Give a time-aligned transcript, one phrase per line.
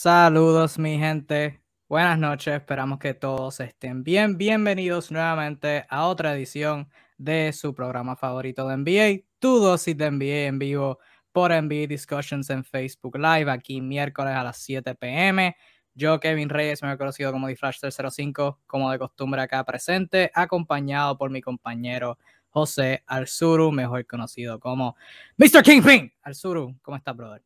[0.00, 4.38] Saludos mi gente, buenas noches, esperamos que todos estén bien.
[4.38, 10.46] Bienvenidos nuevamente a otra edición de su programa favorito de NBA, tu dosis de NBA
[10.46, 11.00] en vivo
[11.32, 15.56] por NBA Discussions en Facebook Live, aquí miércoles a las 7 pm.
[15.94, 21.28] Yo, Kevin Reyes, me he conocido como DFlash305, como de costumbre acá presente, acompañado por
[21.28, 22.18] mi compañero
[22.50, 24.94] José Alzuru, mejor conocido como
[25.38, 25.64] Mr.
[25.64, 26.12] Kingpin.
[26.22, 27.42] Alzuru, ¿cómo estás, brother?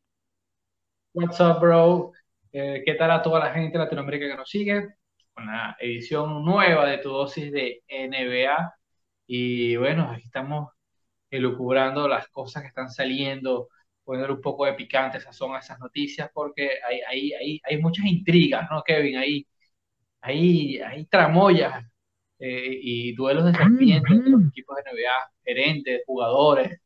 [1.15, 2.13] What's up, bro?
[2.53, 4.89] Eh, ¿Qué tal a toda la gente de Latinoamérica que nos sigue?
[5.37, 8.73] Una edición nueva de tu dosis de NBA.
[9.27, 10.71] Y bueno, aquí estamos
[11.31, 13.69] elucubrando las cosas que están saliendo,
[14.03, 18.05] poniendo un poco de picante sazón a esas noticias, porque hay, hay, hay, hay muchas
[18.05, 19.17] intrigas, ¿no, Kevin?
[19.17, 19.47] Hay,
[20.21, 21.85] hay, hay tramoyas
[22.39, 26.79] eh, y duelos de serpientes de los equipos de NBA, gerentes, jugadores.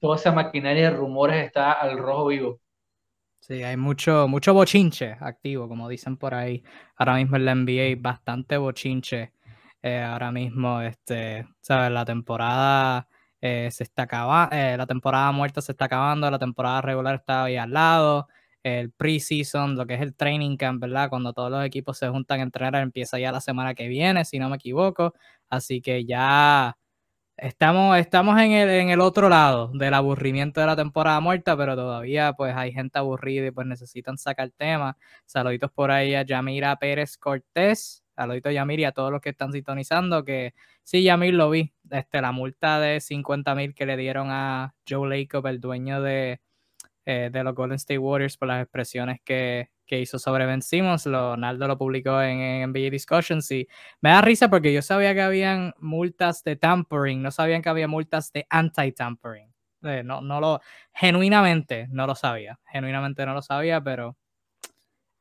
[0.00, 2.60] Toda esa maquinaria de rumores está al rojo vivo.
[3.50, 6.62] Sí, hay mucho, mucho bochinche activo, como dicen por ahí.
[6.96, 9.32] Ahora mismo en la NBA, bastante bochinche.
[9.82, 11.90] Eh, ahora mismo, este, ¿sabes?
[11.90, 13.08] La temporada
[13.40, 17.44] eh, se está acabando, eh, la temporada muerta se está acabando, la temporada regular está
[17.44, 18.28] ahí al lado.
[18.62, 21.08] El preseason, lo que es el training camp, ¿verdad?
[21.10, 24.38] Cuando todos los equipos se juntan a entrenar, empieza ya la semana que viene, si
[24.38, 25.12] no me equivoco.
[25.48, 26.76] Así que ya
[27.42, 31.74] Estamos, estamos en, el, en el otro lado del aburrimiento de la temporada muerta, pero
[31.74, 34.96] todavía pues hay gente aburrida y pues necesitan sacar temas.
[35.24, 38.04] Saluditos por ahí a Yamira Pérez Cortés.
[38.14, 41.72] Saluditos Yamir y a todos los que están sintonizando, que sí, Yamir lo vi.
[41.90, 46.42] Este, la multa de 50 mil que le dieron a Joe Lacob, el dueño de,
[47.06, 51.04] eh, de los Golden State Warriors, por las expresiones que, que hizo sobre Ben Simmons.
[51.04, 53.66] Leonardo lo publicó en, en NBA Discussions y
[54.00, 57.88] me da risa porque yo sabía que habían multas de tampering, no sabían que había
[57.88, 59.52] multas de anti-tampering.
[59.82, 60.60] Eh, no, no lo,
[60.94, 64.16] genuinamente no lo sabía, genuinamente no lo sabía, pero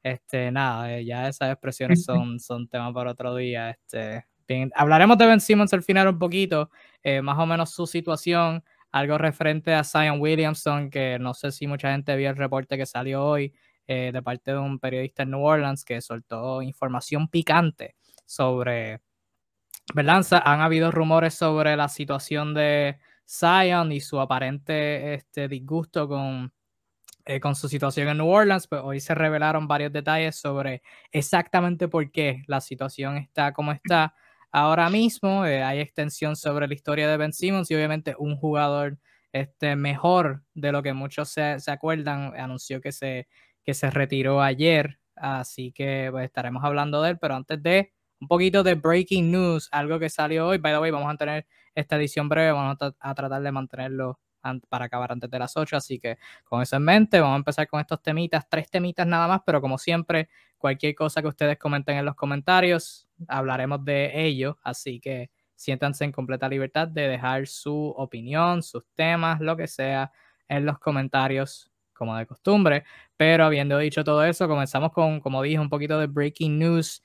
[0.03, 3.71] este, nada, eh, ya esas expresiones son, son temas para otro día.
[3.71, 6.69] Este, bien, hablaremos de Ben Simmons al final un poquito,
[7.01, 11.65] eh, más o menos su situación, algo referente a Zion Williamson, que no sé si
[11.65, 13.51] mucha gente vio el reporte que salió hoy,
[13.91, 19.01] eh, de parte de un periodista en New Orleans que soltó información picante sobre,
[19.95, 20.23] ¿verdad?
[20.45, 26.53] Han habido rumores sobre la situación de Zion y su aparente este, disgusto con,
[27.25, 31.87] eh, con su situación en New Orleans, pues hoy se revelaron varios detalles sobre exactamente
[31.87, 34.13] por qué la situación está como está
[34.51, 35.47] ahora mismo.
[35.47, 38.99] Eh, hay extensión sobre la historia de Ben Simmons y obviamente un jugador
[39.33, 43.27] este, mejor de lo que muchos se, se acuerdan anunció que se
[43.63, 44.99] que se retiró ayer.
[45.15, 49.69] Así que pues, estaremos hablando de él, pero antes de un poquito de breaking news,
[49.71, 50.57] algo que salió hoy.
[50.57, 54.19] By the way, vamos a tener esta edición breve, vamos a, tratar de mantenerlo
[54.69, 57.67] para acabar antes de las 8, así que con eso en mente, vamos a empezar
[57.67, 61.97] con estos temitas, tres temitas nada más, pero como siempre, cualquier cosa que ustedes comenten
[61.97, 67.93] en los comentarios, hablaremos de ello, así que siéntanse en completa libertad de dejar su
[67.97, 70.11] opinión, sus temas, lo que sea
[70.47, 71.68] en los comentarios
[71.99, 72.85] como de costumbre.
[73.17, 77.03] Pero habiendo dicho todo eso, comenzamos con, como dije, un poquito de breaking news.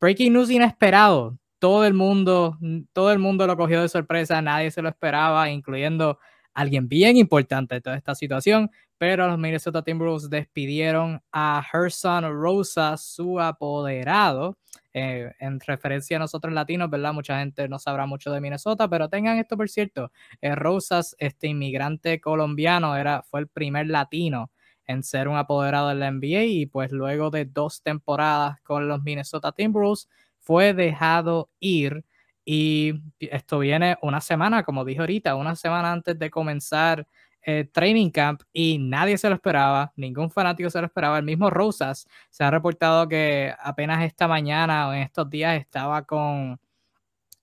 [0.00, 1.38] Breaking news inesperado.
[1.58, 2.58] Todo el mundo,
[2.94, 6.18] todo el mundo lo cogió de sorpresa, nadie se lo esperaba, incluyendo
[6.54, 12.96] alguien bien importante de toda esta situación, pero los Minnesota Timberwolves despidieron a Herson Rosa,
[12.96, 14.58] su apoderado,
[14.94, 17.12] eh, en referencia a nosotros latinos, ¿verdad?
[17.12, 21.48] Mucha gente no sabrá mucho de Minnesota, pero tengan esto por cierto, eh, Rosas, este
[21.48, 24.50] inmigrante colombiano, era, fue el primer latino
[24.86, 29.02] en ser un apoderado de la NBA y pues luego de dos temporadas con los
[29.02, 30.08] Minnesota Timberwolves
[30.40, 32.04] fue dejado ir
[32.44, 37.06] y esto viene una semana, como dije ahorita, una semana antes de comenzar
[37.42, 41.18] el training camp y nadie se lo esperaba, ningún fanático se lo esperaba.
[41.18, 46.02] El mismo Rosas se ha reportado que apenas esta mañana o en estos días estaba
[46.04, 46.60] con,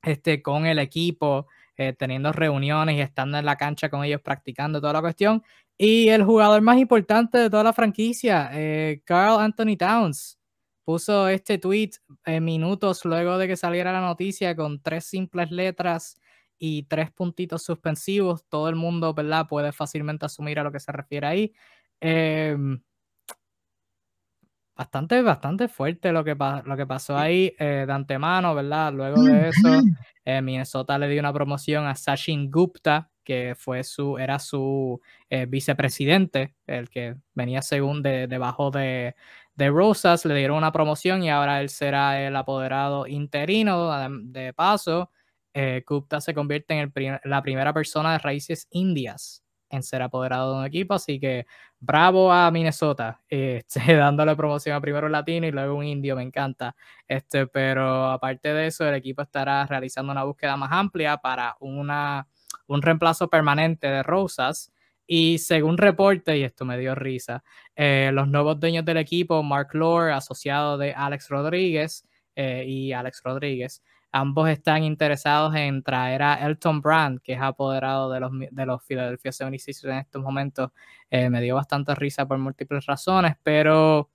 [0.03, 4.81] este, con el equipo, eh, teniendo reuniones y estando en la cancha con ellos practicando
[4.81, 5.43] toda la cuestión.
[5.77, 10.38] Y el jugador más importante de toda la franquicia, eh, Carl Anthony Towns,
[10.89, 11.91] puso este tweet
[12.25, 16.19] en minutos luego de que saliera la noticia con tres simples letras
[16.57, 18.43] y tres puntitos suspensivos.
[18.49, 19.45] Todo el mundo, ¿verdad?
[19.47, 21.53] Puede fácilmente asumir a lo que se refiere ahí.
[21.99, 22.81] Em,
[24.75, 28.91] bastante, bastante fuerte lo que, lo que pasó ahí eh, de antemano, ¿verdad?
[28.91, 29.83] Luego de eso,
[30.25, 34.99] eh, Minnesota le dio una promoción a Sachin Gupta, que fue su, era su
[35.29, 39.13] eh, vicepresidente, el que venía según de, debajo de,
[39.59, 43.91] de Rosas, le dieron una promoción y ahora él será el apoderado interino.
[44.21, 45.11] De paso,
[45.53, 50.59] eh, Gupta se convierte en la primera persona de raíces indias en ser apoderado de
[50.61, 51.45] un equipo, así que
[51.79, 56.23] bravo a Minnesota, este, dándole promoción a primero un latino y luego un indio, me
[56.23, 56.75] encanta.
[57.05, 62.27] Este, pero aparte de eso, el equipo estará realizando una búsqueda más amplia para una,
[62.67, 64.71] un reemplazo permanente de Rosas.
[65.11, 67.43] Y según reporte, y esto me dio risa,
[67.75, 73.21] eh, los nuevos dueños del equipo, Mark Lore, asociado de Alex Rodríguez, eh, y Alex
[73.23, 78.65] Rodríguez, ambos están interesados en traer a Elton Brand, que es apoderado de los, de
[78.67, 80.69] los Philadelphia 76 en estos momentos.
[81.09, 84.11] Eh, me dio bastante risa por múltiples razones, pero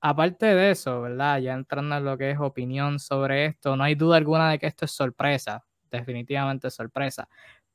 [0.00, 1.38] aparte de eso, ¿verdad?
[1.40, 4.66] Ya entrando en lo que es opinión sobre esto, no hay duda alguna de que
[4.68, 7.28] esto es sorpresa, definitivamente sorpresa.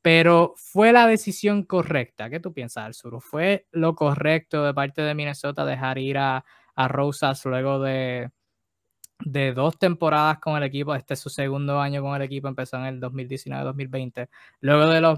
[0.06, 2.30] Pero fue la decisión correcta.
[2.30, 3.20] ¿Qué tú piensas, Sur?
[3.22, 8.30] ¿Fue lo correcto de parte de Minnesota dejar ir a, a Rosas luego de,
[9.20, 12.78] de dos temporadas con el equipo, este es su segundo año con el equipo, empezó
[12.78, 14.30] en el 2019-2020.
[14.60, 15.18] Luego de los,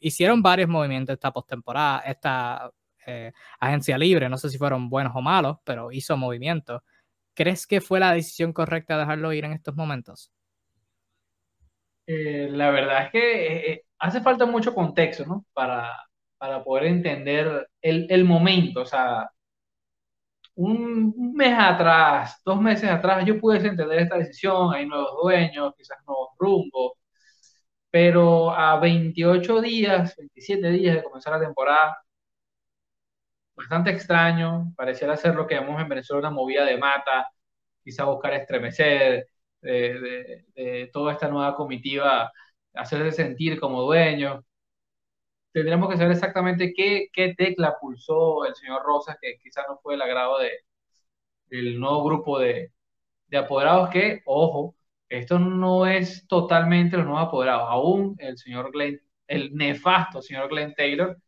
[0.00, 2.72] hicieron varios movimientos esta postemporada, esta
[3.06, 3.30] eh,
[3.60, 6.82] agencia libre, no sé si fueron buenos o malos, pero hizo movimientos.
[7.34, 10.32] ¿Crees que fue la decisión correcta dejarlo ir en estos momentos?
[12.04, 15.44] Eh, la verdad es que eh, hace falta mucho contexto, ¿no?
[15.52, 15.92] Para,
[16.38, 19.30] para poder entender el, el momento, o sea,
[20.58, 25.98] un, mes atrás, dos meses atrás, yo pude entender esta decisión, hay nuevos dueños, quizás
[26.06, 26.92] nuevos rumbos,
[27.90, 31.98] pero a 28 días, 27 días de comenzar la temporada,
[33.54, 37.30] bastante extraño, pareciera ser lo que vemos en Venezuela, una movida de mata,
[37.84, 39.28] quizá buscar estremecer
[39.60, 42.30] de, toda esta nueva comitiva,
[42.74, 44.44] hacerse sentir como dueño.
[45.52, 49.94] Tendremos que saber exactamente qué, qué tecla pulsó el señor Rosas, que quizás no fue
[49.94, 50.50] el agrado de,
[51.46, 52.72] del nuevo grupo de,
[53.28, 54.76] de apoderados que, ojo,
[55.08, 57.68] esto no es totalmente los nuevos apoderados.
[57.70, 61.18] Aún el señor Glenn, el nefasto señor Glenn Taylor,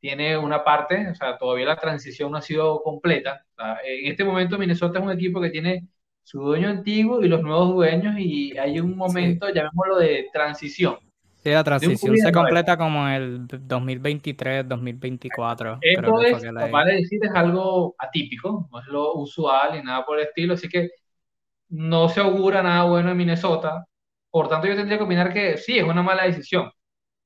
[0.00, 3.44] tiene una parte, o sea, todavía la transición no ha sido completa.
[3.84, 5.88] en este momento Minnesota es un equipo que tiene
[6.30, 10.96] su dueño antiguo y los nuevos dueños y hay un momento, llamémoslo, de transición.
[11.42, 15.78] Sí, la transición se completa como en el 2023, 2024.
[15.80, 20.26] Esto es, vale decir, es algo atípico, no es lo usual ni nada por el
[20.26, 20.90] estilo, así que
[21.70, 23.84] no se augura nada bueno en Minnesota.
[24.30, 26.70] Por tanto, yo tendría que opinar que sí, es una mala decisión.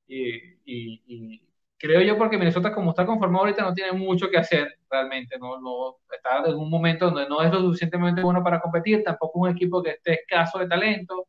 [0.07, 1.43] Y,
[1.79, 5.39] creo yo porque Minnesota, como está conformado ahorita, no tiene mucho que hacer realmente.
[5.39, 9.41] No, no está en un momento donde no es lo suficientemente bueno para competir, tampoco
[9.41, 11.29] un equipo que esté escaso de talento.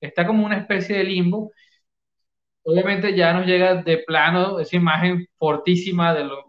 [0.00, 1.50] Está como una especie de limbo
[2.64, 6.44] obviamente ya nos llega de plano esa imagen fortísima de los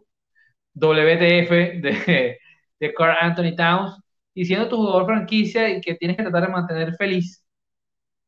[0.73, 1.51] WTF
[1.81, 2.39] de,
[2.79, 3.99] de Carl Anthony Towns,
[4.33, 7.45] y siendo tu jugador franquicia y que tienes que tratar de mantener feliz,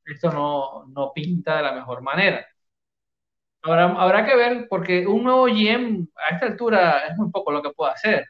[0.06, 2.46] esto no, no pinta de la mejor manera.
[3.68, 7.62] Habrá, habrá que ver, porque un nuevo GM a esta altura es muy poco lo
[7.62, 8.26] que puede hacer.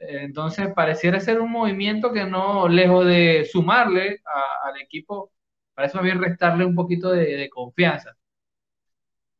[0.00, 4.20] Entonces, pareciera ser un movimiento que no, lejos de sumarle
[4.64, 5.32] al equipo,
[5.74, 8.14] parece más bien restarle un poquito de, de confianza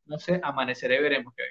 [0.05, 1.43] no sé, amaneceré veremos que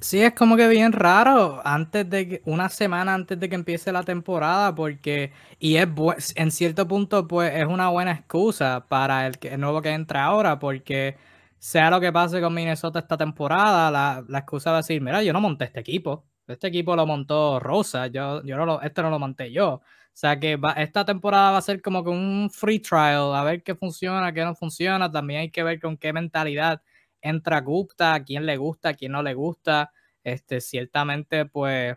[0.00, 3.92] Sí, es como que bien raro antes de que, una semana antes de que empiece
[3.92, 5.88] la temporada, porque, y es
[6.36, 10.58] en cierto punto, pues es una buena excusa para el, el nuevo que entra ahora,
[10.58, 11.16] porque
[11.60, 15.22] sea lo que pase con Minnesota esta temporada, la, la, excusa va a decir, mira,
[15.22, 19.02] yo no monté este equipo, este equipo lo montó Rosa, yo, yo no lo, este
[19.02, 19.74] no lo monté yo.
[19.74, 19.82] O
[20.20, 23.74] sea que esta temporada va a ser como que un free trial, a ver qué
[23.74, 26.82] funciona, qué no funciona, también hay que ver con qué mentalidad
[27.20, 29.92] entra Gupta, a quién le gusta, a quién no le gusta.
[30.24, 31.96] Este, ciertamente, pues,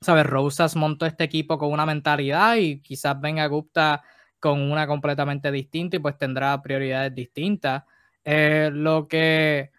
[0.00, 0.26] ¿sabes?
[0.26, 4.02] Rosas montó este equipo con una mentalidad y quizás venga Gupta
[4.40, 7.84] con una completamente distinta y pues tendrá prioridades distintas.
[8.24, 9.70] Eh, lo, que,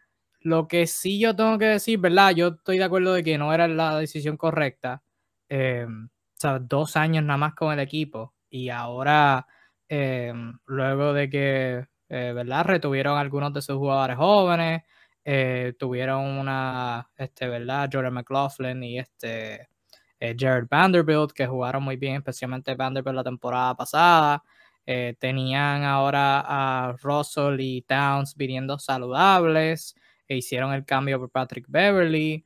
[0.41, 2.31] lo que sí yo tengo que decir, ¿verdad?
[2.35, 5.03] Yo estoy de acuerdo de que no era la decisión correcta.
[5.49, 5.87] Eh,
[6.61, 9.47] Dos años nada más con el equipo y ahora,
[9.87, 10.33] eh,
[10.65, 12.65] luego de que eh, ¿verdad?
[12.65, 14.83] Retuvieron algunos de sus jugadores jóvenes,
[15.79, 17.89] tuvieron una, este, ¿verdad?
[17.91, 19.69] Jordan McLaughlin y este
[20.19, 24.43] Jared Vanderbilt, que jugaron muy bien, especialmente Vanderbilt la temporada pasada.
[24.85, 29.95] Tenían ahora a Russell y Towns viniendo saludables,
[30.27, 32.45] e hicieron el cambio por Patrick Beverly.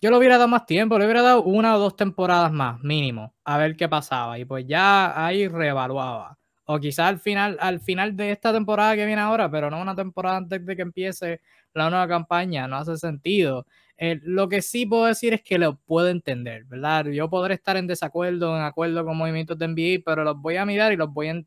[0.00, 3.34] Yo le hubiera dado más tiempo, le hubiera dado una o dos temporadas más, mínimo,
[3.44, 4.38] a ver qué pasaba.
[4.38, 6.38] Y pues ya ahí reevaluaba
[6.70, 9.96] o quizás al final, al final de esta temporada que viene ahora, pero no una
[9.96, 11.40] temporada antes de que empiece
[11.72, 13.66] la nueva campaña, no hace sentido.
[14.00, 17.06] Eh, lo que sí puedo decir es que lo puedo entender, ¿verdad?
[17.06, 20.64] Yo podré estar en desacuerdo, en acuerdo con movimientos de NBA, pero los voy a
[20.64, 21.42] mirar y los voy a,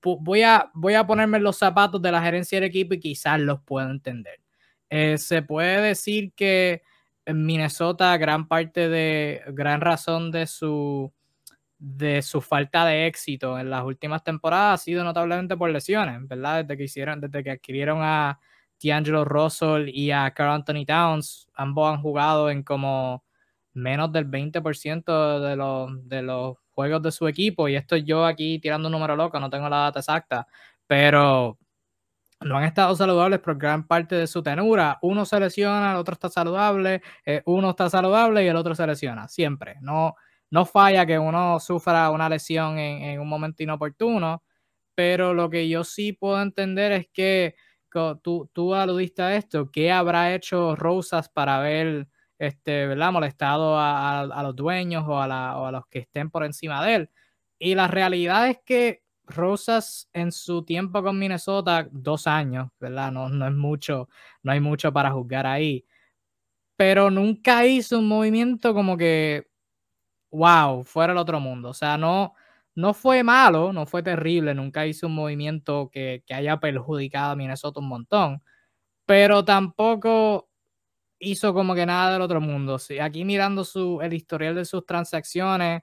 [0.00, 3.60] voy a, voy a ponerme los zapatos de la gerencia del equipo y quizás los
[3.62, 4.40] puedo entender.
[4.88, 6.82] Eh, se puede decir que
[7.26, 11.12] en Minnesota gran parte de, gran razón de su,
[11.78, 16.64] de su falta de éxito en las últimas temporadas ha sido notablemente por lesiones, ¿verdad?
[16.64, 18.38] Desde que hicieron, desde que adquirieron a
[18.88, 23.24] D'Angelo Russell y a Carl Anthony Towns, ambos han jugado en como
[23.74, 28.58] menos del 20% de los, de los juegos de su equipo, y esto yo aquí
[28.58, 30.46] tirando un número loco, no tengo la data exacta,
[30.86, 31.58] pero
[32.40, 34.98] no han estado saludables por gran parte de su tenura.
[35.02, 38.86] Uno se lesiona, el otro está saludable, eh, uno está saludable y el otro se
[38.86, 39.76] lesiona, siempre.
[39.82, 40.14] No,
[40.50, 44.42] no falla que uno sufra una lesión en, en un momento inoportuno,
[44.94, 47.56] pero lo que yo sí puedo entender es que
[48.22, 53.12] tú, tú aludiste a esto, ¿qué habrá hecho Rosas para haber este, ¿verdad?
[53.12, 56.94] molestado a, los dueños o a, la, o a los que estén por encima de
[56.94, 57.10] él?
[57.58, 63.12] Y la realidad es que Rosas en su tiempo con Minnesota, dos años, ¿verdad?
[63.12, 64.08] No, no es mucho,
[64.42, 65.84] no hay mucho para juzgar ahí.
[66.76, 69.48] Pero nunca hizo un movimiento como que,
[70.30, 71.70] wow, fuera el otro mundo.
[71.70, 72.34] O sea, no,
[72.80, 77.36] no fue malo, no fue terrible, nunca hizo un movimiento que, que haya perjudicado a
[77.36, 78.42] Minnesota un montón.
[79.06, 80.50] Pero tampoco
[81.20, 82.78] hizo como que nada del otro mundo.
[82.78, 85.82] Sí, aquí mirando su, el historial de sus transacciones,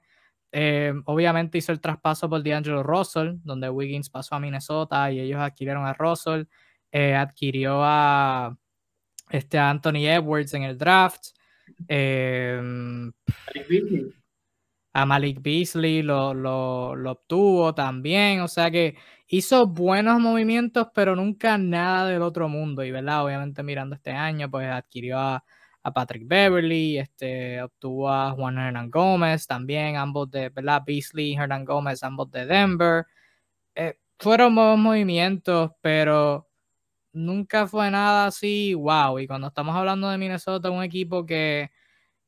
[0.50, 5.40] eh, obviamente hizo el traspaso por D'Angelo Russell, donde Wiggins pasó a Minnesota y ellos
[5.40, 6.44] adquirieron a Russell.
[6.90, 8.56] Eh, adquirió a,
[9.30, 11.28] este, Anthony Edwards en el draft.
[11.86, 12.60] Eh,
[15.02, 18.40] a Malik Beasley lo, lo, obtuvo también.
[18.40, 18.96] O sea que
[19.28, 22.84] hizo buenos movimientos, pero nunca nada del otro mundo.
[22.84, 25.44] Y verdad, obviamente mirando este año, pues adquirió a
[25.94, 30.50] Patrick Beverly, este, obtuvo a Juan Hernán Gómez también, ambos de.
[30.86, 33.06] Beasley y Hernán Gómez, ambos de Denver.
[33.74, 36.48] Eh, fueron buenos movimientos, pero
[37.12, 39.18] nunca fue nada así, wow.
[39.18, 41.70] Y cuando estamos hablando de Minnesota, un equipo que,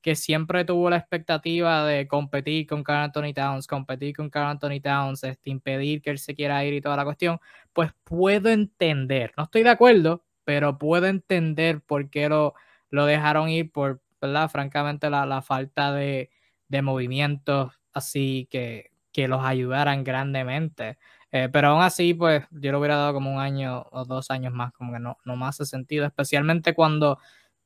[0.03, 4.81] que siempre tuvo la expectativa de competir con Carl Anthony Towns, competir con Carl Anthony
[4.83, 7.39] Towns, este, impedir que él se quiera ir y toda la cuestión,
[7.73, 12.55] pues puedo entender, no estoy de acuerdo, pero puedo entender por qué lo
[12.91, 14.51] lo dejaron ir por, ¿verdad?
[14.51, 16.31] Francamente, la, falta de,
[16.83, 20.99] movimientos así que, que los ayudaran grandemente.
[21.33, 24.53] Eh, pero aún así, pues yo lo hubiera dado como un año o dos años
[24.53, 27.19] más, como que no, no me hace sentido, especialmente cuando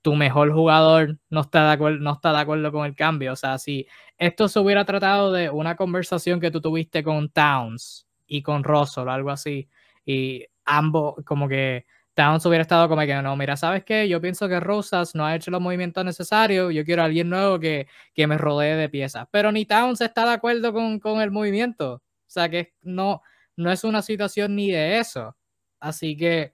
[0.04, 3.32] tu mejor jugador no está, de acuerdo, no está de acuerdo con el cambio.
[3.32, 3.86] O sea, si
[4.18, 9.08] esto se hubiera tratado de una conversación que tú tuviste con Towns y con Russell
[9.08, 9.66] algo así,
[10.04, 14.06] y ambos como que Towns hubiera estado como que no, mira, ¿sabes qué?
[14.06, 17.58] Yo pienso que Rosas no ha hecho los movimientos necesarios, yo quiero a alguien nuevo
[17.58, 19.26] que, que me rodee de piezas.
[19.30, 21.94] Pero ni Towns está de acuerdo con, con el movimiento.
[21.94, 23.22] O sea que no,
[23.56, 25.34] no es una situación ni de eso.
[25.80, 26.52] Así que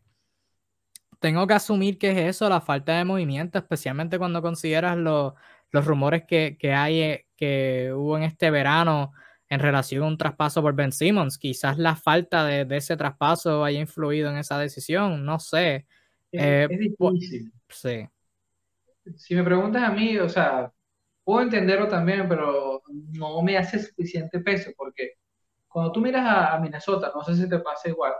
[1.21, 6.25] tengo que asumir que es eso, la falta de movimiento, especialmente cuando consideras los rumores
[6.27, 9.13] que, que hay, eh, que hubo en este verano
[9.49, 11.37] en relación a un traspaso por Ben Simmons.
[11.37, 15.87] Quizás la falta de, ese traspaso haya influido en esa decisión, no sé.
[16.33, 17.53] Es, eh, difícil.
[17.69, 18.09] Sí.
[19.17, 20.73] Si me preguntas a mí, o sea,
[21.25, 25.15] puedo entenderlo también, pero no me hace suficiente peso, porque
[25.69, 28.13] cuando tú miras a, Minnesota, no sé si te pasa igual,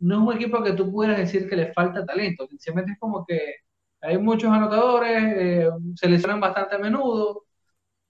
[0.00, 3.24] no es un equipo que tú pudieras decir que le falta talento, sencillamente es como
[3.26, 3.56] que
[4.00, 7.44] hay muchos anotadores, eh, se lesionan bastante a menudo,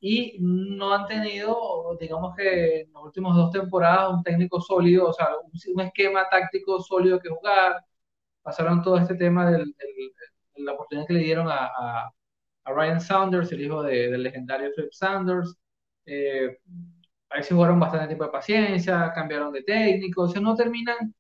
[0.01, 5.13] y no han tenido, digamos que en las últimas dos temporadas, un técnico sólido, o
[5.13, 5.29] sea,
[5.75, 7.85] un, esquema táctico sólido que jugar.
[8.43, 9.65] Pasaron todo este tema de
[10.57, 12.13] la oportunidad que le dieron a, a,
[12.67, 15.57] Ryan Saunders, el hijo del legendario Philip Sanders.
[16.07, 16.59] Eh,
[17.31, 21.15] ahí se jugaron bastante tiempo de paciencia, cambiaron de técnico, o sea, no terminan,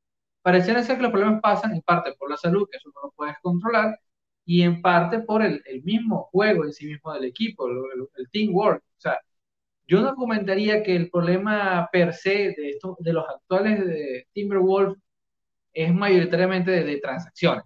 [0.48, 3.10] parecían ser que los problemas pasan en parte por la salud, que eso no lo
[3.12, 3.98] puedes controlar,
[4.46, 7.76] y en parte por el, el mismo juego en sí mismo del equipo, el,
[8.16, 8.82] el, teamwork.
[8.82, 9.20] O sea,
[9.86, 14.98] yo no comentaría que el problema per se de, esto, de los actuales de Timberwolves
[15.72, 17.64] es mayoritariamente de, transacciones.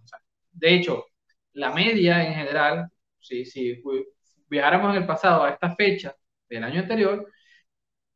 [0.52, 1.06] de hecho,
[1.52, 2.88] la media en general,
[3.20, 3.80] si, si
[4.48, 6.16] viajáramos en el pasado a esta fecha
[6.48, 7.28] del año anterior,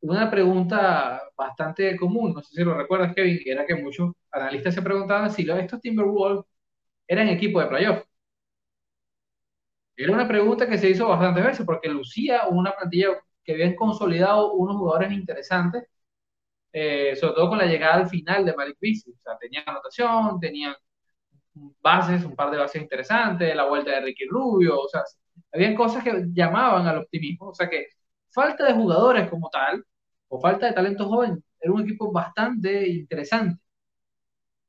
[0.01, 4.75] una pregunta bastante común, no sé si lo recuerdas, Kevin, que era que muchos analistas
[4.75, 6.45] se preguntaban si estos Timberwolves
[7.07, 8.03] eran equipo de playoff.
[9.95, 13.09] Era una pregunta que se hizo bastantes veces porque lucía una plantilla
[13.43, 15.85] que habían consolidado unos jugadores interesantes,
[16.73, 19.15] eh, sobre todo con la llegada al final de Malik Beasley.
[19.15, 20.75] O sea, tenían anotación, tenían
[21.81, 25.03] bases, un par de bases interesantes, la vuelta de Ricky Rubio, o sea,
[25.53, 27.49] habían cosas que llamaban al optimismo.
[27.49, 27.87] O sea que
[28.29, 29.83] falta de jugadores como tal,
[30.29, 33.61] o falta de talento joven, era un equipo bastante interesante.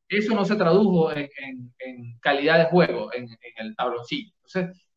[0.08, 1.28] Eso no se tradujo en,
[1.78, 4.32] en, calidad de juego en, el tabloncillo.
[4.44, 4.88] Entonces,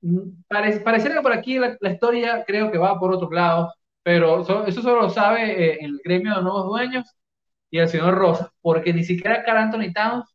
[0.00, 4.82] mm, pareciera que por aquí la, historia creo que va por otro lado, pero eso
[4.82, 7.06] solo lo sabe eh, el gremio de nuevos dueños
[7.70, 10.26] y el señor Rosa, porque ni siquiera Carl Anthony Towns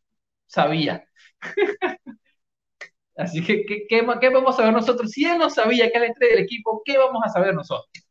[0.47, 1.05] sabía.
[3.17, 5.11] Así que, ¿qué, qué, qué vamos a saber nosotros?
[5.11, 8.06] Si él no sabía que él estrella del equipo, ¿qué vamos a saber nosotros?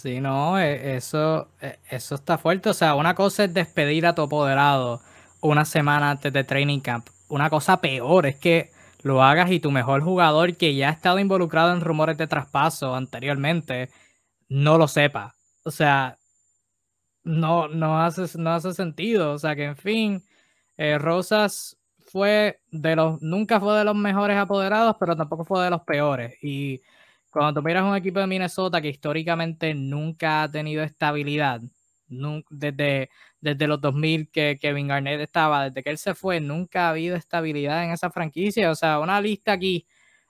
[0.00, 2.70] Sí, no, e, eso, e, eso está fuerte.
[2.70, 5.02] O sea, una cosa es despedir a tu apoderado
[5.42, 7.08] una semana antes de training camp.
[7.28, 8.70] Una cosa peor es que
[9.02, 12.94] lo hagas y tu mejor jugador que ya ha estado involucrado en rumores de traspaso
[12.94, 13.90] anteriormente
[14.48, 15.34] no lo sepa.
[15.64, 16.18] O sea,
[17.24, 19.32] no, no, hace, no hace sentido.
[19.32, 20.24] O sea, que en fin,
[20.76, 25.70] eh, Rosas fue de los, nunca fue de los mejores apoderados, pero tampoco fue de
[25.70, 26.34] los peores.
[26.42, 26.82] Y
[27.30, 31.60] cuando tú miras un equipo de Minnesota que históricamente nunca ha tenido estabilidad,
[32.50, 33.10] desde,
[33.40, 37.16] desde los 2000 que Kevin Garnett estaba, desde que él se fue, nunca ha habido
[37.16, 38.70] estabilidad en esa franquicia.
[38.70, 39.86] O sea, una lista aquí,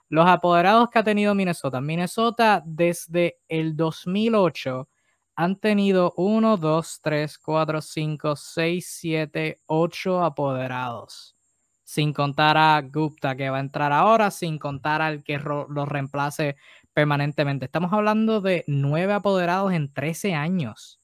[0.09, 1.81] los apoderados que ha tenido Minnesota.
[1.81, 4.87] Minnesota desde el 2008
[5.35, 11.35] han tenido 1, 2, 3, 4, 5, 6, 7, 8 apoderados
[11.83, 16.55] sin contar a Gupta que va a entrar ahora, sin contar al que lo reemplace
[16.93, 17.65] permanentemente.
[17.65, 20.99] Estamos hablando de nueve apoderados en 13 años.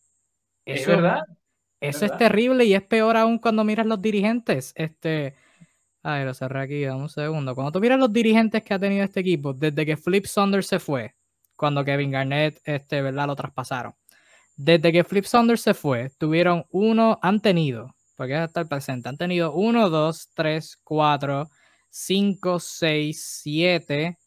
[0.66, 1.22] Eso, ¿Es verdad?
[1.80, 4.74] Eso es, terrible y es peor aún cuando miras los dirigentes.
[4.76, 5.36] Este,
[6.04, 7.54] ay, lo cerré aquí, dame un segundo.
[7.54, 10.80] Cuando tú miras los dirigentes que ha tenido este equipo, desde que Flip Saunders se
[10.80, 11.16] fue,
[11.56, 13.28] cuando Kevin Garnett, este, ¿verdad?
[13.28, 13.94] Lo traspasaron.
[14.56, 19.08] Desde que Flip Saunders se fue, tuvieron uno, han tenido porque hasta el presente.
[19.08, 21.50] Han tenido 1, 2, 3, 4,
[21.90, 24.18] 5, 6, 7,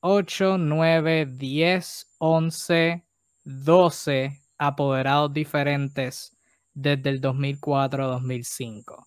[0.00, 3.04] 8, 9, 10, 11,
[3.44, 6.36] 12 apoderados diferentes
[6.74, 8.94] desde el 2004-2005.
[8.94, 9.06] O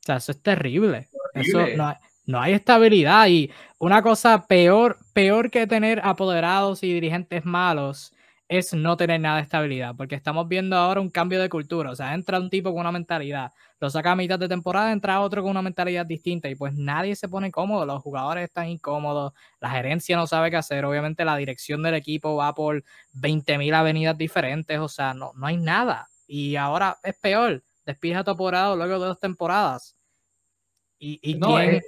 [0.00, 1.08] sea, eso es terrible.
[1.34, 6.92] Eso no hay, no hay estabilidad y una cosa peor, peor que tener apoderados y
[6.92, 8.12] dirigentes malos
[8.56, 11.96] es no tener nada de estabilidad, porque estamos viendo ahora un cambio de cultura, o
[11.96, 15.42] sea, entra un tipo con una mentalidad, lo saca a mitad de temporada, entra otro
[15.42, 19.70] con una mentalidad distinta y pues nadie se pone cómodo, los jugadores están incómodos, la
[19.70, 24.78] gerencia no sabe qué hacer, obviamente la dirección del equipo va por 20.000 avenidas diferentes,
[24.78, 29.06] o sea, no, no hay nada y ahora es peor, despides a tu luego de
[29.06, 29.96] dos temporadas.
[30.98, 31.82] Y, y no, quién,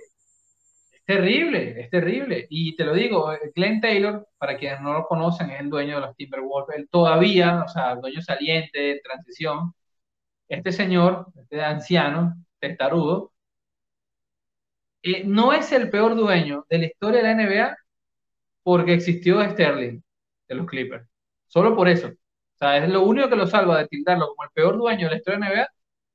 [1.07, 2.47] terrible, es terrible.
[2.51, 5.97] Y te lo digo, eh, Glenn Taylor, para quienes no lo conocen, es el dueño
[5.97, 6.79] de los Timberwolves.
[6.79, 9.75] Él todavía, o sea, dueño saliente, transición.
[10.49, 13.33] Este señor, este anciano, testarudo,
[15.03, 17.77] eh, no es el peor dueño de la historia de la NBA
[18.63, 20.03] porque existió Sterling
[20.49, 21.09] de los Clippers.
[21.47, 22.09] Solo por eso.
[22.09, 25.11] O sea, es lo único que lo salva de tildarlo como el peor dueño de
[25.13, 25.69] la historia de la NBA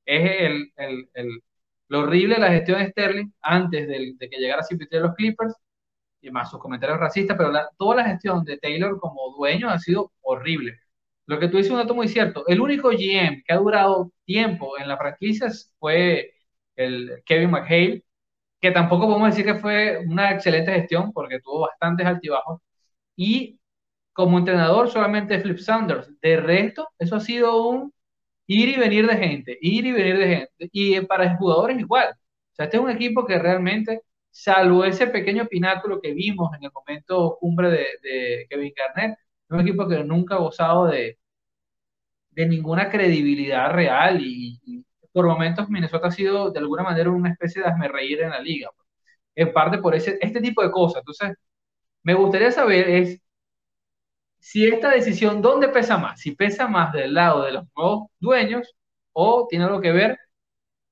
[0.06, 1.41] es el, el, el
[1.91, 5.54] lo horrible de la gestión de Sterling antes de, que llegara a los Clippers,
[6.21, 10.13] y más sus comentarios racistas, pero toda la gestión de Taylor como dueño ha sido
[10.21, 10.80] horrible.
[11.25, 12.45] Lo que tú dices es un dato muy cierto.
[12.47, 15.49] El único GM que ha durado tiempo en la franquicia
[15.80, 16.34] fue
[16.75, 18.04] el Kevin McHale,
[18.62, 22.62] que tampoco podemos decir que fue una excelente gestión porque tuvo bastantes altibajos.
[23.15, 23.60] Y
[24.13, 26.10] como entrenador solamente Flip Sanders.
[26.21, 27.93] De resto, eso ha sido un
[28.52, 30.70] ir y venir de gente, ir y venir de gente.
[30.72, 32.10] Y para jugadores igual.
[32.12, 36.66] O sea, este es un equipo que realmente, salvo ese pequeño pináculo que vimos en
[36.66, 41.18] el momento cumbre de, Kevin Garnett, es un equipo que nunca ha gozado de,
[42.32, 47.62] de ninguna credibilidad real y, por momentos Minnesota ha sido de alguna manera una especie
[47.62, 48.70] de hazme reír en la liga.
[49.36, 51.02] En parte por ese, este tipo de cosas.
[51.02, 51.38] Entonces,
[52.04, 53.22] me gustaría saber es
[54.41, 56.19] si esta decisión, ¿dónde pesa más?
[56.21, 58.75] Si pesa más del lado de los nuevos dueños
[59.13, 60.17] o tiene algo que ver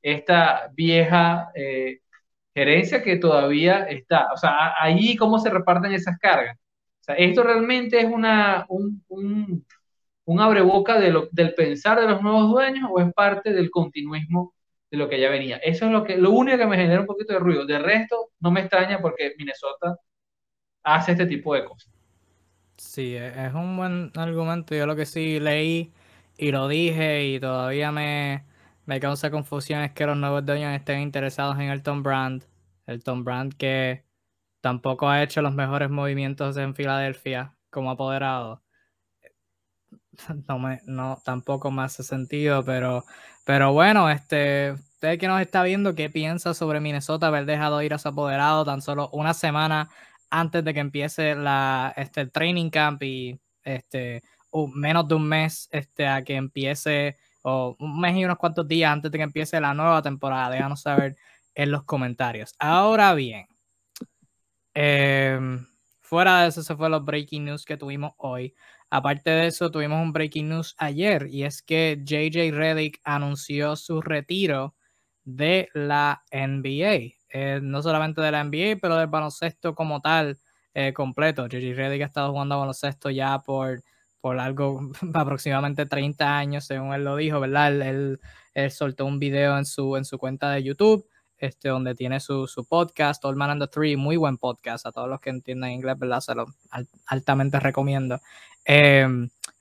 [0.02, 2.00] esta vieja eh,
[2.54, 4.28] gerencia que todavía está.
[4.34, 6.58] O sea, ahí cómo se reparten esas cargas.
[7.02, 9.66] O sea, esto realmente es una, un, un,
[10.26, 14.54] un abreboca del pensar de los nuevos dueños o es parte del continuismo
[14.92, 15.58] de lo que ya venía.
[15.58, 17.66] Eso es lo, que, lo único que me genera un poquito de ruido.
[17.66, 19.98] De resto, no me extraña porque Minnesota
[20.84, 21.99] hace este tipo de cosas.
[22.80, 24.74] Sí, e, es un buen argumento.
[24.76, 25.94] Yo lo que sí leí
[26.38, 28.46] y lo dije y todavía me,
[28.86, 32.44] me causa confusión es que los nuevos dueños estén interesados en el Tom Brand.
[32.88, 34.06] El Tom Brand que
[34.62, 38.64] tampoco ha hecho los mejores movimientos en Filadelfia como apoderado.
[40.48, 43.06] No, me, no tampoco me hace sentido, pero,
[43.46, 47.94] pero bueno, este, usted que nos está viendo, ¿qué piensa sobre Minnesota haber dejado ir
[47.94, 49.90] a su apoderado tan solo una semana
[50.30, 54.24] antes de que empiece la, este, el training camp y este,
[54.74, 58.92] menos de un mes este, a que empiece o un mes y unos cuantos días
[58.92, 60.50] antes de que empiece la nueva temporada.
[60.52, 61.16] Déjanos saber
[61.56, 62.56] en los comentarios.
[62.60, 63.48] Ahora bien,
[64.74, 65.66] em,
[66.00, 68.56] fuera de eso, se fue los breaking news que tuvimos hoy.
[68.90, 74.02] Aparte de eso, tuvimos un breaking news ayer y es que JJ Redick anunció su
[74.02, 74.76] retiro
[75.24, 77.19] de la NBA.
[77.30, 80.40] Eh, no solamente de la NBA, pero del baloncesto como tal
[80.74, 81.48] eh, completo.
[81.48, 83.84] JJ Redick ha estado jugando baloncesto ya por,
[84.22, 87.82] por algo aproximadamente 30 años, según él lo dijo, ¿verdad?
[87.82, 88.20] Él,
[88.54, 91.08] él, soltó un video en su, en su cuenta de YouTube.
[91.38, 94.92] Este, donde tiene su, su podcast, Old Man and the Three, muy buen podcast, a
[94.92, 96.20] todos los que entienden inglés, ¿verdad?
[96.20, 96.48] Se lo
[97.08, 98.20] altamente recomiendo.
[98.66, 99.08] Eh,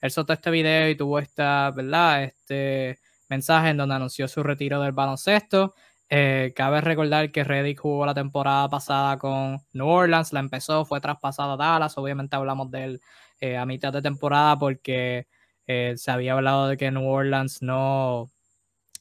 [0.00, 2.24] él soltó este video y tuvo esta, ¿verdad?
[2.24, 5.74] Este mensaje en donde anunció su retiro del baloncesto.
[6.10, 11.00] Eh, cabe recordar que Reddick jugó la temporada pasada con New Orleans, la empezó, fue
[11.00, 13.00] traspasado a Dallas, obviamente hablamos de él
[13.40, 15.26] eh, a mitad de temporada porque
[15.66, 18.30] eh, se había hablado de que New Orleans no,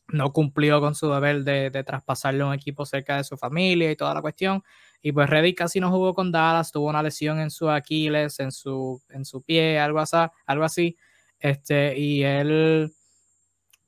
[0.10, 3.96] no cumplió con su deber de, de, traspasarle un equipo cerca de su familia y
[3.96, 4.63] toda la cuestión.
[5.02, 8.52] Y pues Reddick casi no jugó con Dallas, tuvo una lesión en su Aquiles, en
[8.52, 10.98] su, en su pie, algo así, algo así.
[11.39, 12.91] Este, y él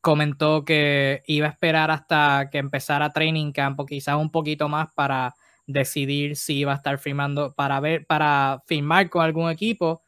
[0.01, 4.87] comentó que iba a esperar hasta que empezara training camp o quizás un poquito más
[4.95, 5.35] para
[5.67, 10.03] decidir si iba a estar firmando para ver para firmar con algún equipo.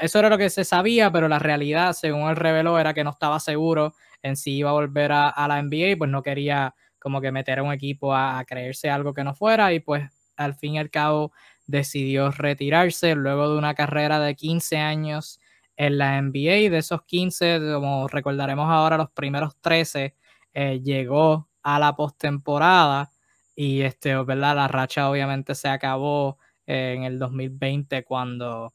[0.00, 3.10] Eso era lo que se sabía, pero la realidad, según él reveló, era que no
[3.10, 7.32] estaba seguro en si iba a volver a, la NBA, pues no quería como que
[7.32, 10.78] meter a un equipo a, creerse algo que no fuera y pues al fin y
[10.78, 11.32] al cabo
[11.66, 15.40] decidió retirarse luego de una carrera de 15 años
[15.76, 16.70] en la NBA.
[16.70, 20.14] De esos 15, como recordaremos ahora, los primeros 13
[20.54, 23.10] eh, llegó a la postemporada
[23.54, 24.56] y este, ¿verdad?
[24.56, 28.72] la racha obviamente se acabó eh, en el 2020 cuando,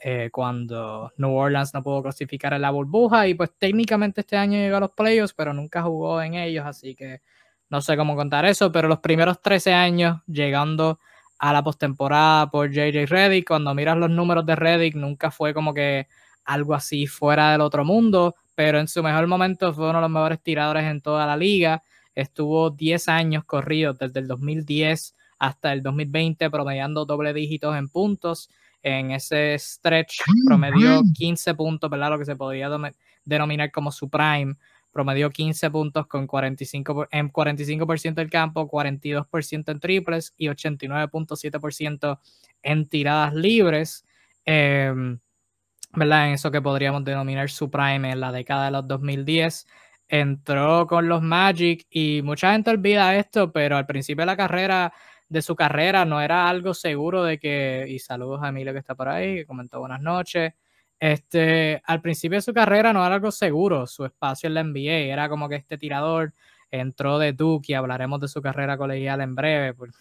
[0.00, 4.58] eh, cuando New Orleans no pudo clasificar en la burbuja y pues técnicamente este año
[4.58, 7.20] llegó a los playoffs, pero nunca jugó en ellos, así que
[7.68, 11.00] no sé cómo contar eso, pero los primeros 13 años llegando
[11.38, 15.74] a la postemporada por JJ Reddick, cuando miras los números de Reddick, nunca fue como
[15.74, 16.06] que
[16.46, 20.10] algo así fuera del otro mundo, pero en su mejor momento fue uno de los
[20.10, 21.82] mejores tiradores en toda la liga.
[22.14, 28.48] Estuvo 10 años corridos desde el 2010 hasta el 2020 promediando doble dígitos en puntos.
[28.82, 32.10] En ese stretch promedió 15 puntos, ¿verdad?
[32.10, 32.70] Lo que se podría
[33.24, 34.54] denominar como su prime.
[34.92, 42.18] Promedió 15 puntos con 45, en 45% del campo, 42% en triples y 89.7%
[42.62, 44.06] en tiradas libres.
[44.46, 45.18] Eh,
[45.96, 46.28] ¿verdad?
[46.28, 49.66] En eso que podríamos denominar su prime en la década de los 2010.
[50.08, 54.92] Entró con los Magic y mucha gente olvida esto, pero al principio de la carrera,
[55.28, 58.94] de su carrera, no era algo seguro de que, y saludos a Emilio que está
[58.94, 60.52] por ahí, que comentó buenas noches.
[61.00, 65.12] Este, al principio de su carrera no era algo seguro, su espacio en la NBA
[65.12, 66.32] era como que este tirador
[66.70, 69.96] entró de Duke y hablaremos de su carrera colegial en breve, porque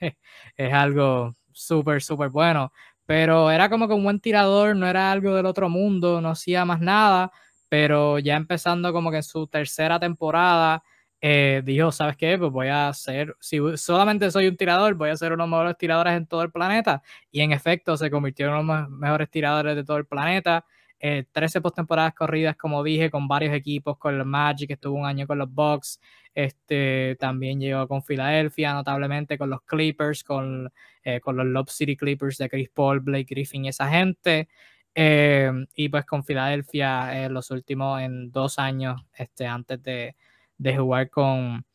[0.56, 2.72] es algo súper, súper bueno
[3.06, 6.64] pero era como que un buen tirador, no era algo del otro mundo, no hacía
[6.64, 7.30] más nada,
[7.68, 10.82] pero ya empezando como que en su tercera temporada,
[11.20, 12.36] eh, dijo, ¿sabes qué?
[12.38, 15.58] Pues voy a ser, si solamente soy un tirador, voy a ser uno de los
[15.58, 17.02] mejores tiradores en todo el planeta.
[17.30, 20.66] Y en efecto, se convirtió en uno de los mejores tiradores de todo el planeta.
[20.98, 25.26] 13 eh, postemporadas corridas, como dije, con varios equipos, con los Magic, estuvo un año
[25.26, 25.98] con los Bucks,
[26.34, 31.96] este, también llegó con Filadelfia, notablemente con los Clippers, con, eh, con los Love City
[31.96, 34.48] Clippers de Chris Paul, Blake Griffin y esa gente.
[34.94, 40.14] Eh, y pues con Filadelfia en los últimos en dos años este, antes de,
[40.56, 41.66] de jugar con,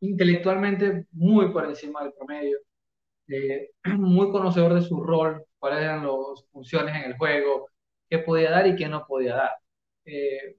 [0.00, 2.58] Intelectualmente muy por encima del promedio.
[3.28, 7.69] Eh, muy conocedor de su rol, cuáles eran las funciones en el juego,
[8.10, 9.52] qué podía dar y qué no podía dar.
[10.04, 10.56] Eh,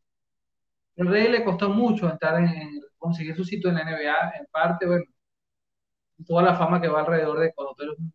[0.96, 4.86] el Rey le costó mucho entrar en, conseguir su sitio en la NBA, en parte,
[4.88, 5.06] bueno,
[6.26, 8.14] toda la fama que va alrededor de cuando tú eres un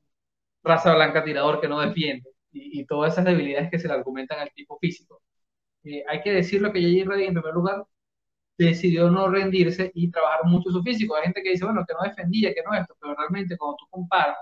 [0.63, 4.51] raza blanca tirador que no defiende y, todas esas debilidades que se le argumentan al
[4.53, 5.23] tipo físico.
[5.85, 7.11] Eh, hay que decirlo que J.J.
[7.11, 7.85] Redick en primer lugar
[8.59, 11.17] decidió no rendirse y trabajar mucho su físico.
[11.17, 13.87] Hay gente que dice, bueno, que no defendía, que no esto, pero realmente cuando tú
[13.91, 14.37] comparas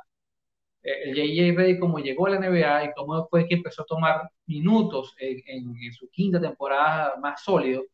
[0.85, 1.59] el J.J.
[1.59, 5.93] Redick como llegó a la NBA y cómo después que empezó a tomar minutos en,
[5.93, 7.85] su quinta temporada más sólido,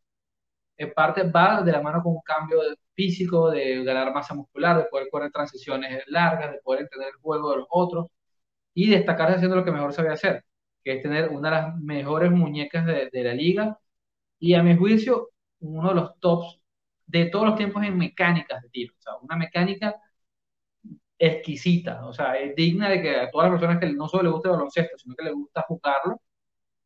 [0.77, 2.59] en parte va de la mano con un cambio
[2.95, 7.51] físico, de ganar masa muscular, de poder correr transiciones largas, de poder entender el juego
[7.51, 8.07] de los otros
[8.73, 10.45] y destacarse haciendo lo que mejor sabía hacer,
[10.83, 13.79] que es tener una de las mejores muñecas de, de la liga
[14.39, 16.59] y a mi juicio uno de los tops
[17.07, 19.95] de todos los tiempos en mecánicas de tiro, o sea, una mecánica
[21.21, 24.31] exquisita, o sea, es digna de que a todas las personas que no solo les
[24.33, 26.21] gusta el baloncesto, sino que les gusta jugarlo,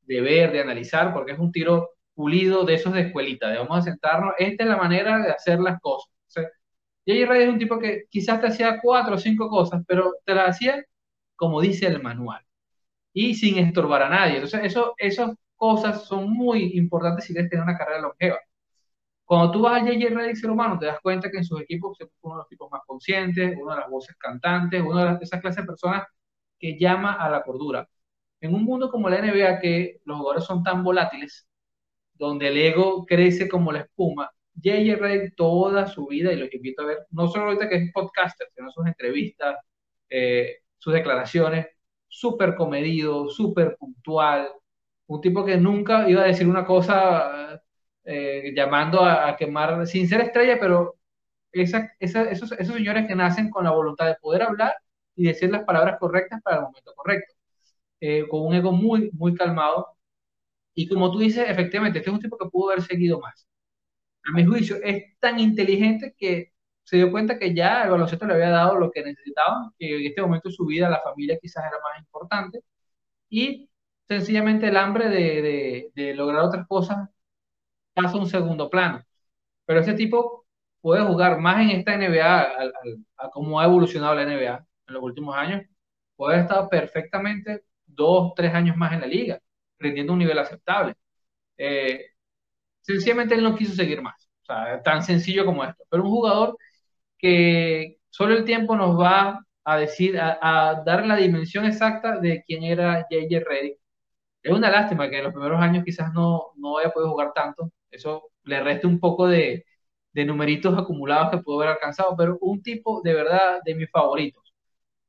[0.01, 3.79] de ver, de analizar, porque es un tiro pulido de esos de escuelita, de vamos
[3.79, 6.11] a sentarnos, esta es la manera de hacer las cosas.
[6.27, 6.43] O sea,
[7.05, 10.49] Ray es un tipo que quizás te hacía cuatro o cinco cosas, pero te las
[10.51, 10.83] hacía
[11.35, 12.41] como dice el manual
[13.13, 14.35] y sin estorbar a nadie.
[14.35, 18.39] Entonces, eso, esas cosas son muy importantes si quieres tener una carrera longeva.
[19.25, 21.99] Cuando tú vas a JJ Redick ser humano, te das cuenta que en sus equipos
[21.99, 25.41] es uno de los tipos más conscientes, uno de las voces cantantes, una de esas
[25.41, 26.03] clases de personas
[26.59, 27.87] que llama a la cordura.
[28.41, 31.47] En un mundo como la NBA, que los jugadores son tan volátiles,
[32.13, 36.57] donde el ego crece como la espuma, JJ Redick toda su vida, y lo que
[36.57, 39.57] invito a ver, no solo ahorita que es podcaster, sino sus entrevistas,
[40.09, 41.67] eh, sus declaraciones,
[42.07, 44.49] súper comedido, súper puntual,
[45.07, 47.61] un tipo que nunca iba a decir una cosa
[48.05, 50.95] eh, llamando a, quemar, sin ser estrella, pero
[51.51, 54.75] esa, esos, esos señores que nacen con la voluntad de poder hablar
[55.15, 57.33] y decir las palabras correctas para el momento correcto,
[58.01, 59.87] eh, con un ego muy, muy calmado.
[60.75, 63.47] Y como tú dices, efectivamente, este es un tipo que pudo haber seguido más.
[64.25, 68.35] A mi juicio, es tan inteligente que se dio cuenta que ya el baloncesto le
[68.35, 71.77] había dado lo que necesitaba, que en este momento su vida, la familia quizás era
[71.83, 72.61] más importante,
[73.29, 73.69] y
[74.07, 77.09] sencillamente el hambre de, de, de lograr otras cosas
[77.95, 79.03] pasa a un segundo plano.
[79.65, 80.45] Pero ese tipo
[80.81, 82.43] puede jugar más en esta NBA,
[83.17, 85.63] a, cómo ha evolucionado la NBA en los últimos años,
[86.15, 89.39] puede estar perfectamente dos, tres años más en la liga,
[89.79, 90.95] rindiendo un nivel aceptable.
[91.57, 92.07] Eh,
[92.81, 94.29] sencillamente él no quiso seguir más.
[94.43, 95.83] O sea, tan sencillo como esto.
[95.89, 96.57] Pero un jugador
[97.17, 102.63] que solo el tiempo nos va a decir, a, dar la dimensión exacta de quién
[102.63, 103.79] era JJ Redick.
[104.45, 107.71] Es una lástima que en los primeros años quizás no, no haya podido jugar tanto,
[107.91, 109.65] eso le resta un poco de,
[110.13, 114.53] de numeritos acumulados que pudo haber alcanzado, pero un tipo de verdad de mis favoritos,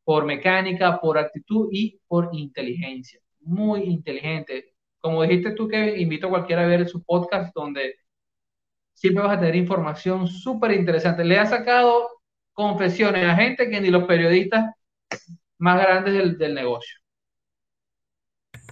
[0.04, 3.20] por mecánica, por actitud y por inteligencia.
[3.40, 4.74] Muy inteligente.
[5.00, 7.96] Como dijiste tú, que invito a cualquiera a ver su podcast donde
[8.94, 11.24] siempre vas a tener información súper interesante.
[11.24, 12.08] Le ha sacado
[12.52, 14.74] confesiones a gente que ni los periodistas
[15.58, 16.96] más grandes del, del negocio.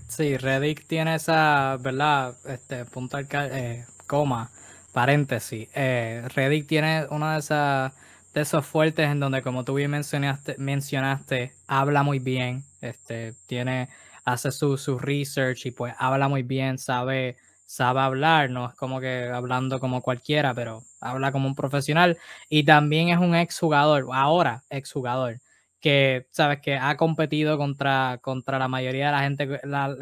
[0.08, 2.36] Sí, Reddick tiene esa, ¿verdad?
[2.46, 4.50] Este punto eh, coma,
[4.92, 5.68] paréntesis.
[5.74, 7.92] Eh, Reddick tiene una de esas
[8.34, 13.88] de esos fuertes en donde, como tú bien mencionaste, mencionaste habla muy bien, este, tiene,
[14.24, 18.98] hace su, su research y pues habla muy bien, sabe, sabe hablar, no es como
[19.00, 24.64] que hablando como cualquiera, pero habla como un profesional y también es un exjugador, ahora
[24.68, 25.38] exjugador,
[25.84, 29.60] que sabes que ha competido contra, contra la mayoría de la gente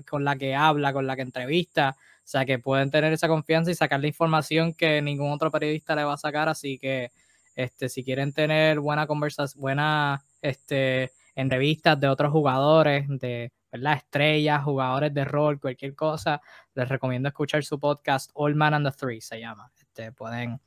[0.09, 3.73] con la que habla, con la que entrevista, o sea, que pueden tener esa confianza
[3.73, 6.49] y sacar la información que ningún otro periodista le va a sacar.
[6.49, 7.11] Así que
[7.57, 13.95] este, si quieren tener buena conversación, buenas este, entrevistas de otros jugadores, de ¿verdad?
[13.95, 16.41] estrellas, jugadores de rol, cualquier cosa,
[16.77, 19.73] les recomiendo escuchar su podcast All Man and the Three, se llama.
[19.81, 20.61] Este, pueden,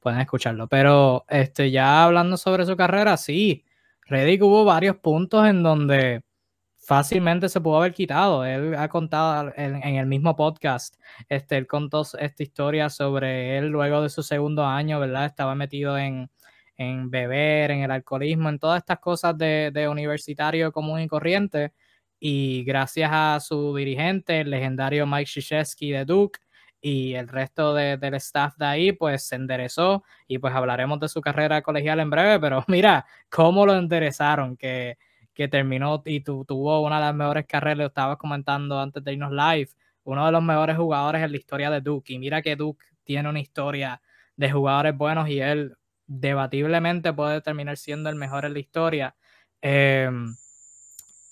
[0.00, 0.66] pueden escucharlo.
[0.66, 3.66] Pero este, ya hablando sobre su carrera, sí,
[4.06, 6.22] Reddick hubo varios puntos en donde
[6.82, 8.44] fácilmente se pudo haber quitado.
[8.44, 10.96] Él ha contado en, el mismo podcast,
[11.28, 15.26] este, él contó esta historia sobre él luego de su segundo año, ¿verdad?
[15.26, 16.30] Estaba metido en,
[16.76, 21.72] en beber, en el alcoholismo, en todas estas cosas de, de universitario común y corriente.
[22.18, 26.40] Y gracias a su dirigente, el legendario Mike Krzyzewski de Duke,
[26.84, 31.20] y el resto del staff de ahí pues se enderezó y pues hablaremos de su
[31.20, 34.98] carrera colegial en breve, pero mira cómo lo enderezaron, que,
[35.32, 39.30] que terminó y tuvo una de las mejores carreras, lo estabas comentando antes de irnos
[39.30, 39.70] live,
[40.02, 43.28] uno de los mejores jugadores en la historia de Duke y mira que Duke tiene
[43.28, 44.02] una historia
[44.36, 45.76] de jugadores buenos y él
[46.08, 49.14] debatiblemente puede terminar siendo el mejor en la historia.
[49.60, 50.34] Em,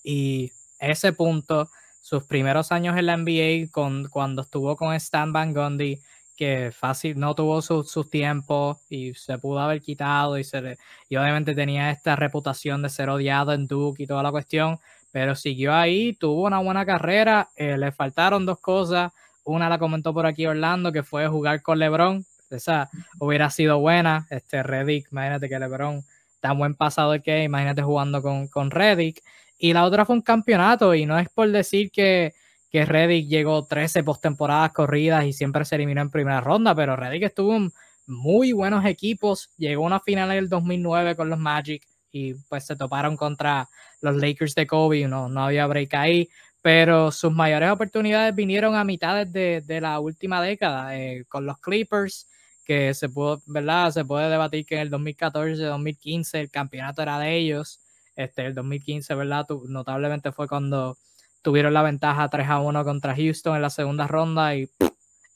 [0.04, 1.68] y ese punto
[2.00, 6.00] sus primeros años en la NBA, con, cuando estuvo con Stan Van Gundy,
[6.40, 11.16] que fácil no tuvo sus su tiempos y se pudo haber quitado y, se y
[11.16, 14.78] obviamente tenía esta reputación de ser odiado en Duke y toda la cuestión,
[15.12, 19.12] pero siguió ahí, tuvo una buena carrera, eh, le faltaron dos cosas,
[19.44, 24.26] una la comentó por aquí Orlando, que fue jugar con LeBron, esa hubiera sido buena,
[24.30, 26.04] este Reddick, imagínate que LeBron
[26.40, 29.22] tan buen pasado que imagínate jugando con, con Reddick,
[29.60, 32.32] y la otra fue un campeonato, y no es por decir que,
[32.70, 37.24] que Reddick llegó 13 postemporadas corridas y siempre se eliminó en primera ronda, pero Reddick
[37.24, 37.70] estuvo en
[38.06, 42.64] muy buenos equipos, llegó a una final en el 2009 con los Magic y pues
[42.66, 43.68] se toparon contra
[44.00, 46.30] los Lakers de Kobe, no, no había break ahí,
[46.62, 51.58] pero sus mayores oportunidades vinieron a mitades de, de la última década eh, con los
[51.58, 52.26] Clippers,
[52.64, 53.90] que se pudo, ¿verdad?
[53.90, 57.80] Se puede debatir que en el 2014, 2015 el campeonato era de ellos.
[58.16, 59.46] Este, el 2015, ¿verdad?
[59.68, 60.98] notablemente fue cuando
[61.42, 64.68] tuvieron la ventaja 3 a 1 contra Houston en la segunda ronda y,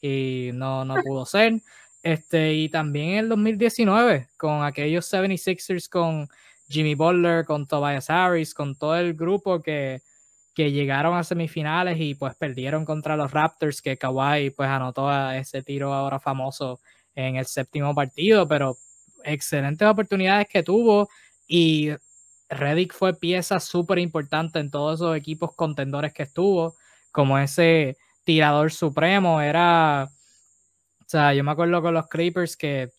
[0.01, 1.61] y no, no pudo ser.
[2.03, 6.29] Este, y también en el 2019, con aquellos 76ers con
[6.69, 10.03] Jimmy Butler, con Tobias Harris, con todo el grupo que,
[10.55, 15.63] que llegaron a semifinales y pues perdieron contra los Raptors, que Kawhi pues anotó ese
[15.63, 16.81] tiro ahora famoso
[17.15, 18.77] en el séptimo partido, pero
[19.25, 21.09] excelentes oportunidades que tuvo
[21.49, 21.91] y
[22.49, 26.77] Reddick fue pieza súper importante en todos esos equipos contendores que estuvo,
[27.13, 30.09] como ese tirador supremo, era,
[31.01, 32.91] o sea, yo me acuerdo con los Clippers que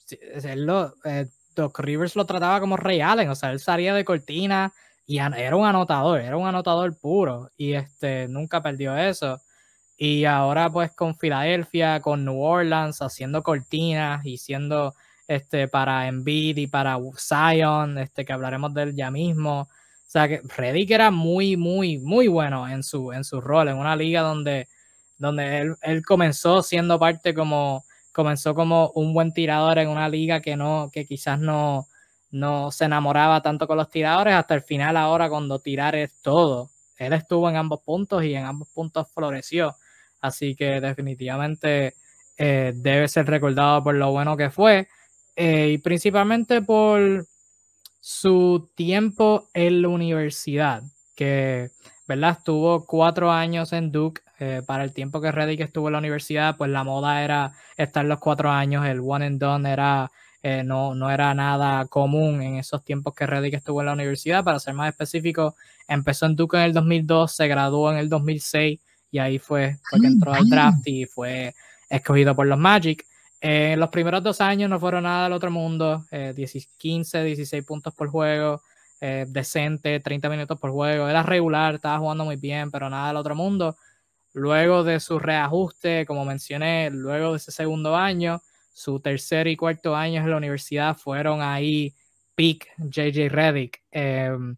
[0.43, 4.05] él lo, eh, Doc Rivers lo trataba como Ray Allen, o sea, él salía de
[4.05, 4.73] cortina
[5.07, 9.39] y era un anotador, era un anotador puro y este, nunca perdió eso.
[9.97, 14.93] Y ahora pues con Filadelfia, con New Orleans, haciendo cortinas y siendo
[15.27, 19.61] este, para Embiid y para Zion, este, que hablaremos de él ya mismo.
[19.61, 19.69] O
[20.07, 23.95] sea, que Reddick era muy, muy, muy bueno en su, en su rol, en una
[23.95, 24.67] liga donde,
[25.17, 30.41] donde él, él, comenzó siendo parte como, comenzó como un buen tirador en una liga
[30.41, 31.87] que no, que quizás no,
[32.31, 36.69] no se enamoraba tanto con los tiradores, hasta el final ahora cuando tirar es todo.
[36.97, 39.75] Él estuvo en ambos puntos y en ambos puntos floreció.
[40.21, 41.95] Así que definitivamente
[42.37, 44.87] eh, debe ser recordado por lo bueno que fue.
[45.35, 47.25] Eh, y principalmente por
[47.99, 50.83] su tiempo en la universidad,
[51.15, 51.71] que
[52.07, 52.37] ¿verdad?
[52.37, 54.21] estuvo cuatro años en Duke.
[54.37, 58.03] Eh, para el tiempo que Reddick estuvo en la universidad, pues la moda era estar
[58.03, 60.11] los cuatro años, el one and done era,
[60.43, 64.43] eh, no, no era nada común en esos tiempos que Reddick estuvo en la universidad.
[64.43, 65.55] Para ser más específico,
[65.87, 70.01] empezó en Duke en el 2002, se graduó en el 2006 y ahí fue, fue
[70.01, 71.53] que entró al draft y fue
[71.89, 73.05] escogido por los Magic.
[73.41, 76.05] Eh, los primeros dos años no fueron nada del otro mundo,
[76.77, 78.61] 15, eh, 16 puntos por juego,
[79.01, 83.17] eh, decente, 30 minutos por juego, era regular, estaba jugando muy bien, pero nada del
[83.17, 83.77] otro mundo.
[84.33, 88.41] Luego de su reajuste, como mencioné, luego de ese segundo año,
[88.73, 91.95] su tercer y cuarto año en la universidad fueron ahí
[92.35, 93.81] peak JJ Reddick.
[93.91, 94.57] Em,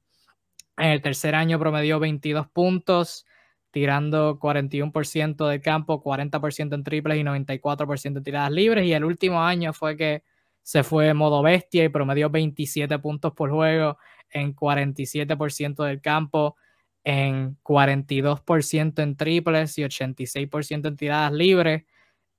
[0.77, 3.25] en el tercer año promedió 22 puntos,
[3.71, 8.85] tirando 41% del campo, 40% en triples y 94% en tiradas libres.
[8.85, 10.23] Y el último año fue que
[10.61, 13.97] se fue modo bestia y promedió 27 puntos por juego
[14.29, 16.57] en 47% del campo,
[17.03, 21.83] en 42% en triples y 86% en tiradas libres.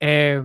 [0.01, 0.43] Eh,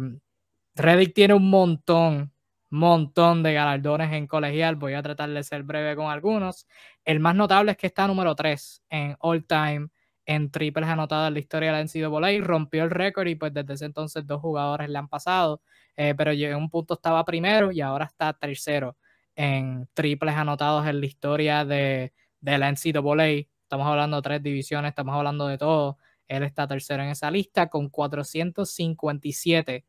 [0.75, 2.31] Reddick tiene un montón,
[2.69, 4.75] montón de galardones en colegial.
[4.75, 6.67] Voy a tratar de ser breve con algunos.
[7.03, 9.89] El más notable es que está número 3 en all time
[10.25, 13.73] en triples anotados en la historia de la NCAA, rompió el récord y pues desde
[13.73, 15.61] ese entonces dos jugadores le han pasado,
[15.95, 18.97] eh, pero en un punto estaba primero y ahora está tercero
[19.35, 23.47] en triples anotados en la historia de, de la NCAA.
[23.63, 25.97] Estamos hablando de tres divisiones, estamos hablando de todo.
[26.27, 29.85] Él está tercero en esa lista con 457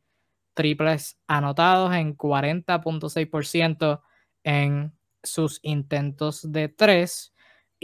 [0.55, 4.01] triples anotados en 40.6%
[4.45, 7.34] en sus intentos de tres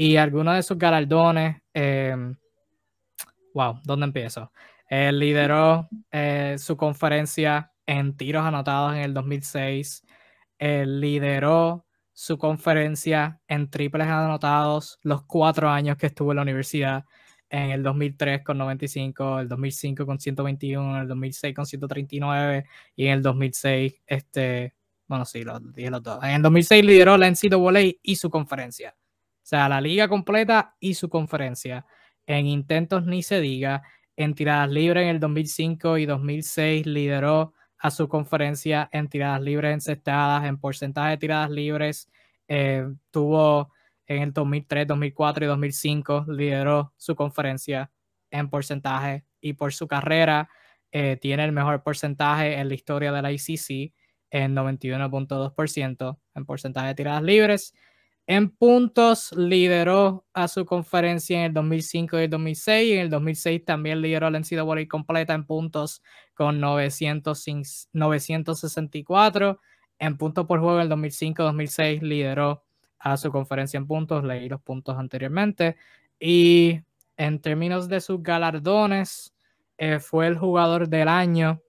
[0.03, 2.35] Y algunos de sus galardones, em,
[3.53, 4.51] wow, ¿dónde empiezo?
[4.89, 10.03] Él lideró eh, su conferencia en tiros anotados en el 2006.
[10.59, 11.85] Él lideró
[12.15, 17.05] su conferencia en triples anotados los cuatro años que estuvo en la universidad.
[17.51, 22.65] En el 2003 con 95, el 2005 con 121, el 2006 con 139
[22.97, 24.75] y en el 2006, este,
[25.07, 26.25] bueno, sí, los los dos.
[26.25, 28.95] En el 2006 lideró la NCAA y su conferencia.
[29.43, 31.87] O sea, la liga completa y su conferencia.
[32.27, 33.83] En intentos ni se diga.
[34.17, 39.73] En tiradas libres en el 2005 y 2006 lideró a su conferencia en tiradas libres
[39.73, 42.11] encestadas, en porcentaje de tiradas libres.
[42.47, 43.73] Eh, tuvo
[44.07, 47.91] en el 2003, 2004 y 2005, lideró su conferencia
[48.31, 50.49] en porcentaje y por su carrera
[50.93, 53.93] eh, tiene el mejor porcentaje en la historia de la ICC
[54.31, 57.75] en 91.2% en porcentaje de tiradas libres
[58.31, 63.11] en puntos lideró a su conferencia en el 2005 y el 2006 y en el
[63.11, 66.01] 2006 también lideró la NCAA completa en puntos
[66.33, 67.45] con 900,
[67.93, 69.61] 964.
[69.99, 72.63] En puntos por juego en el 2005-2006 lideró
[73.01, 75.75] a su conferencia en puntos, leí los puntos anteriormente.
[76.21, 76.83] Y
[77.17, 79.35] en términos de sus galardones,
[79.77, 81.63] eh, fue el jugador del año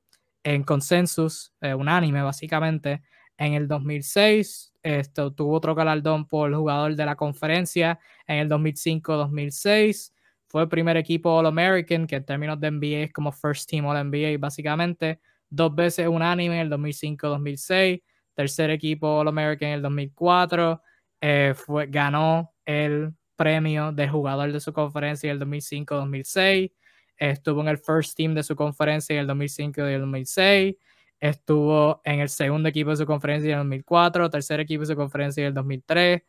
[0.43, 3.01] en consensus, eh, unánime básicamente,
[3.41, 10.13] en el 2006, esto, tuvo otro galardón por jugador de la conferencia en el 2005-2006.
[10.47, 14.37] Fue el primer equipo All-American, que en términos de NBA es como First Team All-NBA,
[14.37, 15.19] básicamente.
[15.49, 18.03] Dos veces unánime en el 2005-2006.
[18.35, 20.79] Tercer equipo All-American en el 2004.
[21.21, 26.71] Eh, fue, ganó el premio de jugador de su conferencia en el 2005-2006.
[27.17, 30.75] Estuvo en el First Team de su conferencia en el 2005 y el 2006
[31.21, 34.95] estuvo en el segundo equipo de su conferencia en el 2004, tercer equipo de su
[34.95, 36.23] conferencia en el 2003,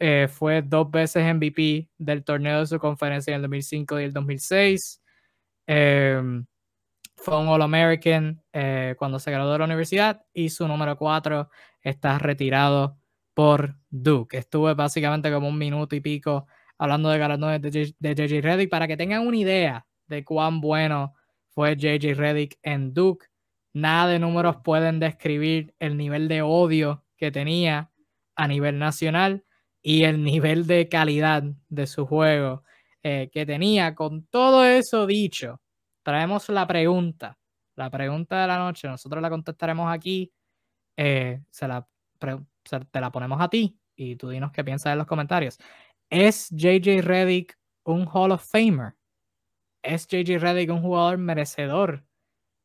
[0.00, 4.12] eh, fue dos veces MVP del torneo de su conferencia en el 2005 y el
[4.12, 5.02] 2006.
[5.66, 6.46] Em,
[7.16, 11.48] fue un All-American eh, cuando se graduó de la universidad y su número 4
[11.82, 12.98] está retirado
[13.34, 14.38] por Duke.
[14.38, 16.46] Estuve básicamente como un minuto y pico
[16.78, 21.14] hablando de galardones de JJ Reddick para que tengan una idea de cuán bueno
[21.50, 23.26] fue JJ Reddick en Duke.
[23.76, 27.90] Nada de números pueden describir el nivel de odio que tenía
[28.34, 29.44] a nivel nacional
[29.82, 32.64] y el nivel de calidad de su juego
[33.02, 33.94] eh, que tenía.
[33.94, 35.60] Con todo eso dicho,
[36.02, 37.38] traemos la pregunta,
[37.74, 38.88] la pregunta de la noche.
[38.88, 40.32] Nosotros la contestaremos aquí.
[40.96, 45.58] Eh, te la ponemos a ti y tú dinos qué piensas en los comentarios.
[46.08, 48.94] ¿Es JJ Reddick un Hall of Famer?
[49.82, 52.05] ¿Es JJ Reddick un jugador merecedor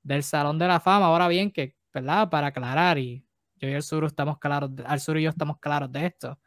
[0.04, 1.08] del Salón de la Fama.
[1.08, 2.30] Ahora bien, que, ¿verdad?
[2.30, 3.26] Para aclarar, y
[3.56, 6.40] yo y el sur estamos claros, al sur y yo estamos claros de esto.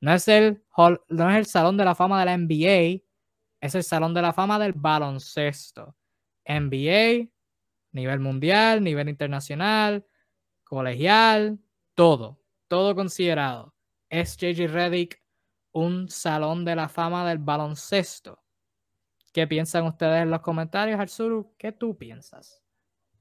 [0.00, 0.62] No es, el
[1.08, 3.02] no es el Salón de la Fama de la NBA,
[3.60, 5.96] es el Salón de la Fama del baloncesto.
[6.44, 7.28] NBA,
[7.92, 10.06] nivel mundial, nivel internacional,
[10.64, 11.58] colegial,
[11.94, 13.74] todo, todo considerado.
[14.08, 15.22] Es JJ Reddick
[15.72, 18.42] un Salón de la Fama del baloncesto.
[19.32, 21.54] ¿Qué piensan ustedes en los comentarios, Arzuru?
[21.58, 22.65] ¿Qué tú piensas?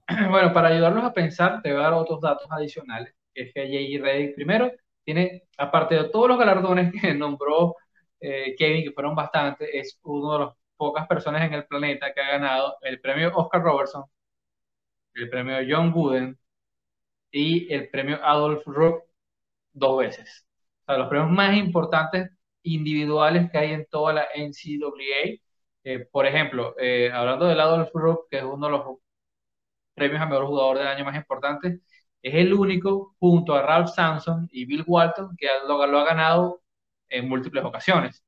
[0.29, 3.13] Bueno, para ayudarlos a pensar, te voy a dar otros datos adicionales.
[3.33, 4.03] Es que J.J.
[4.03, 4.71] Reddick, primero,
[5.03, 7.75] tiene, aparte de todos los galardones que nombró
[8.19, 12.21] eh, Kevin, que fueron bastantes, es uno de las pocas personas en el planeta que
[12.21, 14.03] ha ganado el premio Oscar Robertson,
[15.15, 16.37] el premio John Wooden
[17.31, 19.03] y el premio Adolf Rupp
[19.73, 20.47] dos veces.
[20.83, 22.31] O sea, los premios más importantes
[22.63, 25.39] individuales que hay en toda la NCAA.
[25.85, 28.85] Eh, por ejemplo, eh, hablando del Adolf Rupp, que es uno de los
[29.95, 31.81] premios a mejor jugador del año más importante.
[32.21, 36.61] Es el único, junto a Ralph Sampson y Bill Walton, que lo, lo ha ganado
[37.09, 38.23] en múltiples ocasiones.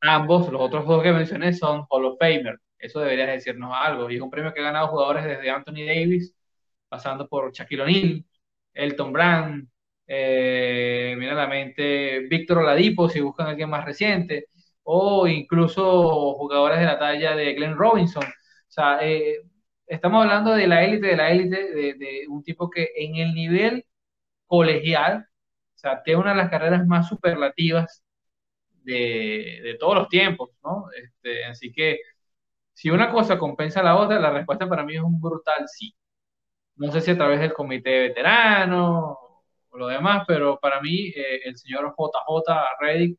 [0.00, 2.60] Ambos, los otros dos que mencioné, son Hall of Famer.
[2.78, 4.10] Eso debería decirnos algo.
[4.10, 6.34] Y es un premio que ha ganado jugadores desde Anthony Davis,
[6.88, 8.24] pasando por Shaquille O'Neal,
[8.74, 9.68] Elton Brand,
[10.06, 14.48] eh, mira la mente Víctor Oladipo, si buscan a alguien más reciente,
[14.84, 18.24] o incluso jugadores de la talla de Glenn Robinson.
[18.24, 19.38] O sea, eh,
[19.86, 23.86] estamos hablando de la élite, de la élite, de, un tipo que en el nivel
[24.46, 25.26] colegial,
[25.76, 28.04] o sea, tiene una de las carreras más superlativas
[28.84, 30.86] de, todos los tiempos, ¿no?
[30.96, 32.00] Este, así que
[32.74, 35.94] si una cosa compensa a la otra, la respuesta para mí es un brutal sí.
[36.76, 39.16] No sé si a través del comité de veteranos
[39.70, 43.18] o lo demás, pero para mí eh, el señor JJ Reddick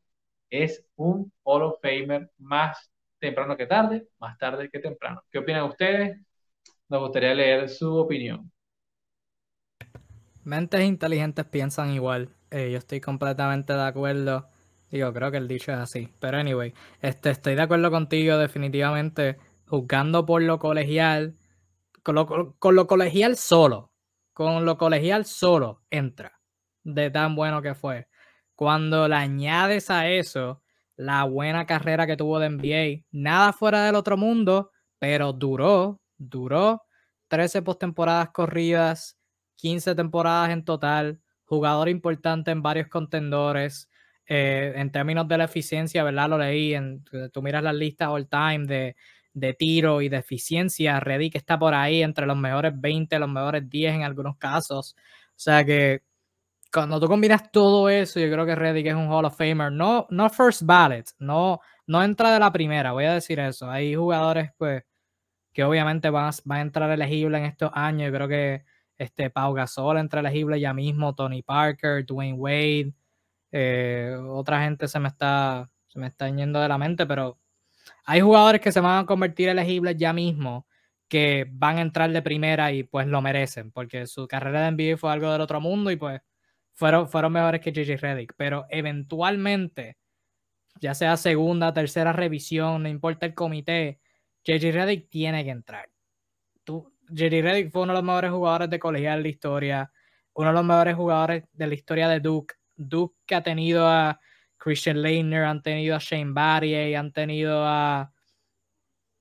[0.50, 5.22] es un Hall of Famer más temprano que tarde, más tarde que temprano.
[5.30, 6.18] ¿Qué opinan ustedes?
[6.88, 8.50] Nos gustaría leer su opinión.
[10.44, 12.34] Mentes inteligentes piensan igual.
[12.50, 14.48] Eh, yo estoy completamente de acuerdo
[14.90, 16.08] Digo, creo que el dicho es así.
[16.18, 19.38] Pero anyway, este, estoy de acuerdo contigo definitivamente.
[19.66, 21.36] Juzgando por lo colegial,
[22.02, 23.92] con lo, con lo colegial solo,
[24.32, 26.40] con lo colegial solo entra.
[26.84, 28.08] De tan bueno que fue.
[28.54, 30.62] Cuando le añades a eso
[30.96, 36.82] la buena carrera que tuvo de NBA, nada fuera del otro mundo, pero duró, duró
[37.28, 39.18] 13 postemporadas corridas,
[39.56, 43.88] 15 temporadas en total, jugador importante en varios contendores.
[44.30, 46.28] Eh, en términos de la eficiencia, ¿verdad?
[46.28, 47.02] Lo leí, en,
[47.32, 48.94] tú miras las listas all time de,
[49.38, 53.68] de tiro y de eficiencia, Reddick está por ahí entre los mejores 20, los mejores
[53.68, 54.94] 10 en algunos casos.
[55.30, 56.02] O sea que
[56.72, 59.72] cuando tú combinas todo eso, yo creo que Reddick es un Hall of Famer.
[59.72, 63.70] No, no first ballot, no, no entra de la primera, voy a decir eso.
[63.70, 64.84] Hay jugadores pues
[65.52, 68.08] que obviamente van a, entrar elegibles en estos años.
[68.10, 68.64] Yo creo que
[68.96, 72.92] este Pau Gasol entra elegible ya mismo, Tony Parker, Dwayne Wade,
[73.52, 77.38] eh, otra gente se me está se me está yendo de la mente, pero
[78.04, 80.66] hay jugadores que se van a convertir elegibles ya mismo
[81.08, 84.98] que van a entrar de primera y pues lo merecen, porque su carrera de NBA
[84.98, 86.20] fue algo del otro mundo y pues
[86.74, 89.96] fueron, fueron mejores que JJ Reddick, pero eventualmente,
[90.80, 94.00] ya sea segunda, tercera revisión, no importa el comité,
[94.44, 95.90] JJ Reddick tiene que entrar.
[96.64, 99.92] Tú, JJ Reddick fue uno de los mejores jugadores de colegial de la historia,
[100.34, 102.54] uno de los mejores jugadores de la historia de Duke.
[102.76, 104.20] Duke que ha tenido a
[104.56, 108.12] Christian Leitner, han tenido a Shane Barry, han tenido a...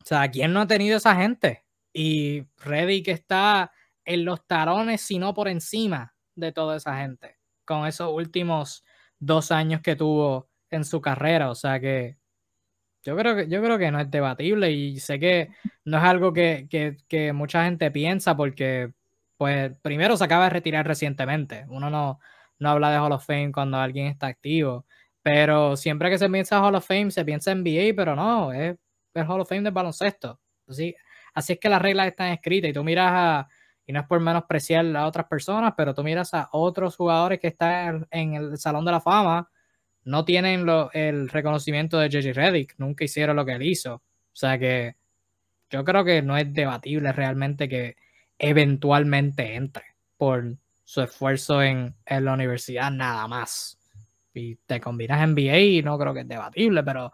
[0.02, 1.66] O sea, ¿quién no ha tenido esa gente?
[1.94, 3.72] Y Reddick está
[4.06, 8.86] en los tarones, si no por encima de toda esa gente, con esos últimos
[9.20, 11.50] dos años que tuvo en su carrera.
[11.50, 12.17] O sea que
[13.04, 15.50] yo creo que, yo creo que no es debatible y sé que
[15.86, 18.94] no es algo que, que, que mucha gente piensa porque,
[19.38, 21.66] pues, primero se acaba de retirar recientemente.
[21.70, 22.20] Uno no,
[22.60, 24.86] no habla de Hall of Fame cuando alguien está activo.
[25.22, 28.78] Pero siempre que se piensa Hall of Fame, se piensa NBA, pero no, es
[29.14, 30.40] el Hall of Fame del baloncesto.
[30.68, 30.96] Así,
[31.34, 33.48] así es que las reglas están escritas y tú miras a,
[33.86, 37.48] y no es por menospreciar a otras personas, pero tú miras a otros jugadores que
[37.48, 39.50] están en el Salón de la Fama,
[40.08, 43.96] no tienen lo, el reconocimiento de JJ Reddick, nunca hicieron lo que él hizo.
[43.96, 44.02] O
[44.34, 44.96] sea que
[45.70, 47.98] yo creo que no es debatible realmente que
[48.40, 49.84] eventualmente entre
[50.16, 50.56] por
[50.86, 53.78] su esfuerzo en, en la universidad nada más.
[54.34, 57.12] Y te combinas NBA y no creo que es debatible, pero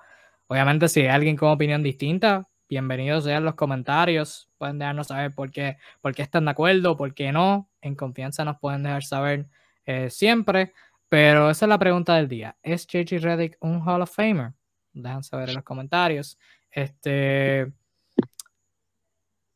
[0.48, 5.52] obviamente si hay alguien con opinión distinta, bienvenidos sean los comentarios, pueden dejarnos saber por
[5.52, 9.48] qué, por qué están de acuerdo, por qué no, en confianza nos pueden dejar saber
[9.86, 10.74] eh, siempre,
[11.10, 14.54] pero esa es la pregunta del día, ¿es JJ Reddick un Hall of Famer?
[14.94, 16.38] Dejan saber en los comentarios.
[16.70, 17.72] Este,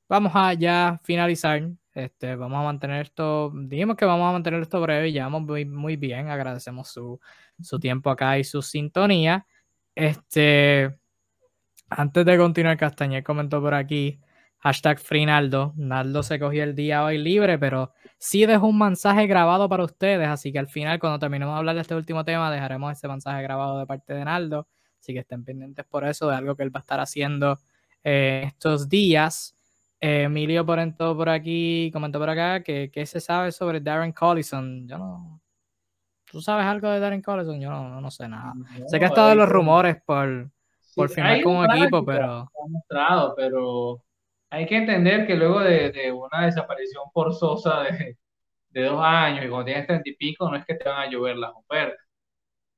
[0.08, 1.62] vamos a ya finalizar
[1.98, 5.66] este, vamos a mantener esto, dijimos que vamos a mantener esto breve y llevamos muy,
[5.66, 7.20] muy bien, agradecemos su,
[7.60, 9.48] su tiempo acá y su sintonía.
[9.96, 10.96] Este,
[11.90, 14.20] antes de continuar, Castañer comentó por aquí,
[14.68, 19.70] hashtag FreeNaldo, Naldo se cogió el día hoy libre, pero sí dejó un mensaje grabado
[19.70, 22.92] para ustedes, así que al final, cuando terminemos de hablar de este último tema, dejaremos
[22.92, 24.68] ese mensaje grabado de parte de Naldo,
[25.00, 27.58] así que estén pendientes por eso, de algo que él va a estar haciendo
[28.04, 29.56] eh, estos días.
[30.02, 34.86] Emilio Porento por aquí comentó por acá que, que, se sabe sobre Darren Collison.
[34.86, 35.42] Yo no.
[36.30, 37.60] ¿Tú sabes algo de Darren Collison?
[37.60, 38.54] Yo no, no sé nada.
[38.86, 40.52] sé que ha estado en los rumores por,
[40.94, 42.52] por firmar con un equipo, pero.
[42.70, 44.04] mostrado, pero
[44.50, 48.18] hay que entender que luego de, una desaparición forzosa de,
[48.84, 51.38] dos años y cuando tienes treinta y pico, no es que te van a llover
[51.38, 52.06] las ofertas.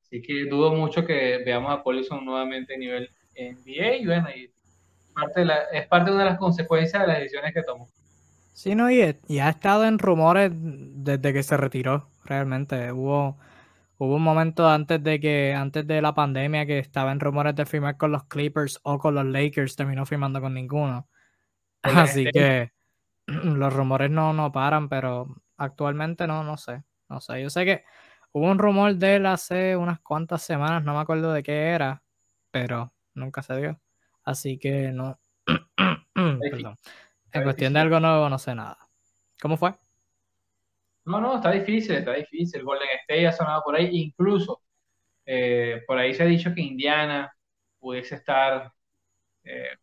[0.01, 5.88] Así que dudo mucho que veamos a Collison nuevamente a nivel NBA y bueno, es
[5.88, 7.89] parte de una de las consecuencias de las decisiones que tomó.
[8.53, 12.91] Sí, no, y, ha estado en rumores desde que se retiró, realmente.
[12.91, 13.38] Hubo,
[13.97, 17.65] hubo un momento antes de que, antes de la pandemia, que estaba en rumores de
[17.65, 21.07] firmar con los Clippers o con los Lakers, terminó firmando con ninguno.
[21.82, 22.71] Así que
[23.27, 26.84] los rumores no, no paran, pero actualmente no, no sé.
[27.09, 27.41] No sé.
[27.41, 27.84] Yo sé que
[28.32, 32.03] hubo un rumor de él hace unas cuantas semanas, no me acuerdo de qué era,
[32.51, 33.82] pero nunca se dio.
[34.23, 35.19] Así que no.
[36.13, 36.77] Perdón.
[37.32, 38.77] En cuestión de algo nuevo, no sé nada.
[39.41, 39.73] ¿Cómo fue?
[41.05, 42.63] No, no, está difícil, está difícil.
[42.63, 43.89] Golden State ha sonado por ahí.
[43.91, 44.61] Incluso
[45.25, 47.34] eh, por ahí se ha dicho que Indiana
[47.80, 48.71] pudiese estar
[49.43, 49.77] eh,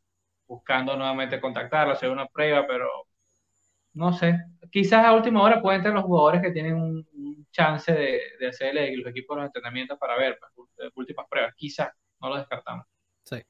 [0.46, 2.88] buscando nuevamente contactarlo, hacer una prueba, pero
[3.94, 4.38] no sé.
[4.70, 8.94] Quizás a última hora pueden ser los jugadores que tienen un, chance de, de hacerle
[8.98, 11.54] los equipos los entrenamientos para ver pues, últimas pruebas.
[11.56, 11.88] Quizás,
[12.20, 12.84] no lo descartamos.
[13.24, 13.42] Sí.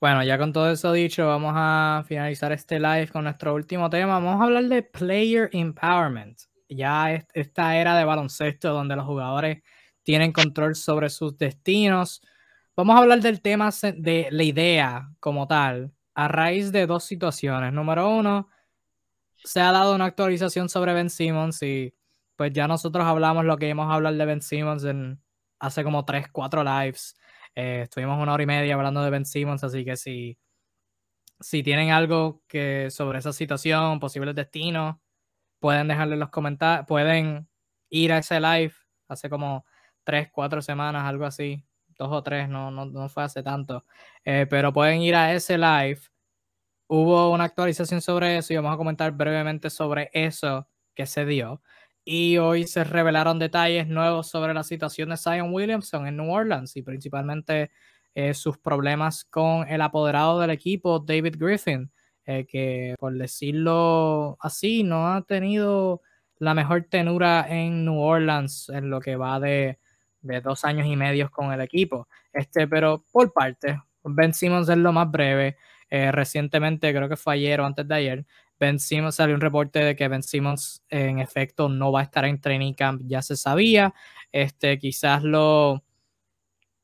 [0.00, 4.20] Bueno, ya con todo eso dicho, vamos a finalizar este live con nuestro último tema.
[4.20, 6.38] Vamos a hablar de Player Empowerment.
[6.68, 9.62] Ya esta era de baloncesto donde los jugadores
[10.02, 12.20] tienen control sobre sus destinos.
[12.78, 17.72] Vamos a hablar del tema de la idea como tal, a raíz de dos situaciones.
[17.72, 18.48] Número uno,
[19.34, 21.92] se ha dado una actualización sobre Ben Simmons y
[22.36, 25.20] pues ya nosotros hablamos lo que íbamos a hablar de Ben Simmons en
[25.58, 27.16] hace como 3, 4 lives.
[27.56, 30.38] Eh, estuvimos una hora y media hablando de Ben Simmons, así que si,
[31.40, 34.98] si tienen algo que sobre esa situación, posibles destinos,
[35.58, 37.48] pueden dejarle los comentarios, pueden
[37.90, 38.74] ir a ese live
[39.08, 39.64] hace como
[40.04, 41.67] 3, 4 semanas, algo así,
[41.98, 43.84] dos o tres, no, no, no fue hace tanto,
[44.24, 46.00] eh, pero pueden ir a ese live.
[46.88, 51.62] Hubo una actualización sobre eso y vamos a comentar brevemente sobre eso que se dio.
[52.04, 56.74] Y hoy se revelaron detalles nuevos sobre la situación de Zion Williamson en New Orleans
[56.76, 57.70] y principalmente
[58.14, 61.90] eh, sus problemas con el apoderado del equipo, David Griffin,
[62.24, 66.00] eh, que por decirlo así, no ha tenido
[66.38, 69.78] la mejor tenura en New Orleans en lo que va de,
[70.42, 72.08] dos años y medio con el equipo.
[72.32, 75.56] Este, pero por parte, Ben Simmons es lo más breve.
[75.90, 78.26] Eh, recientemente, creo que fue ayer o antes de ayer,
[78.60, 82.24] Ben Simmons salió un reporte de que Ben Simmons en efecto no va a estar
[82.24, 83.94] en training camp, ya se sabía.
[84.32, 85.82] Este, quizás lo,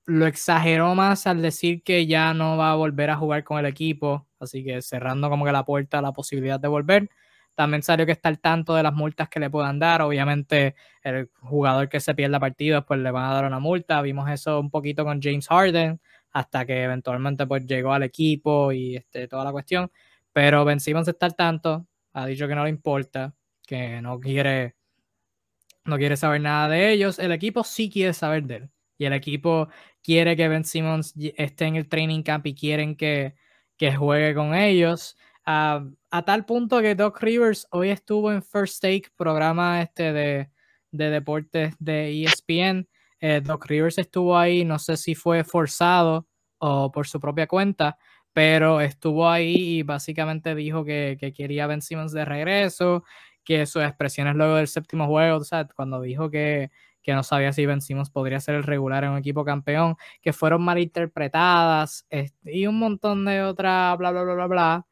[0.07, 3.67] lo exageró más al decir que ya no va a volver a jugar con el
[3.67, 7.11] equipo, así que cerrando como que la puerta a la posibilidad de volver.
[7.55, 10.03] También salió que está al tanto de las multas que le puedan dar.
[10.03, 14.03] Obviamente, el jugador que se pierda partidos, pues le van a dar una multa.
[14.03, 16.01] Vimos eso un poquito con James Harden,
[16.33, 19.91] hasta que eventualmente pues llegó al equipo y este, toda la cuestión.
[20.33, 23.35] Pero Ben Simmons está al tanto, ha dicho que no le importa,
[23.67, 24.75] que no quiere,
[25.85, 27.19] no quiere saber nada de ellos.
[27.19, 28.71] El equipo sí quiere saber de él.
[28.99, 29.69] Y el equipo
[30.03, 33.35] quiere que Ben Simmons esté en el training camp y quieren que,
[33.77, 35.17] que juegue con ellos.
[35.47, 40.51] A tal punto que Doc Rivers hoy estuvo en First Take, programa este de,
[40.95, 42.89] de deportes de ESPN.
[43.21, 46.27] Eh, Doc Rivers estuvo ahí, no sé si fue forzado
[46.59, 47.99] o por su propia cuenta,
[48.33, 53.05] pero estuvo ahí y básicamente dijo que, quería Ben Simmons de regreso,
[53.45, 56.71] que sus expresiones luego del séptimo juego, o sea, cuando dijo que,
[57.07, 60.63] no sabía si Ben Simmons podría ser el regular en un equipo campeón, que fueron
[60.63, 62.07] malinterpretadas
[62.45, 64.87] y un montón de otra bla, bla, bla, bla, bla.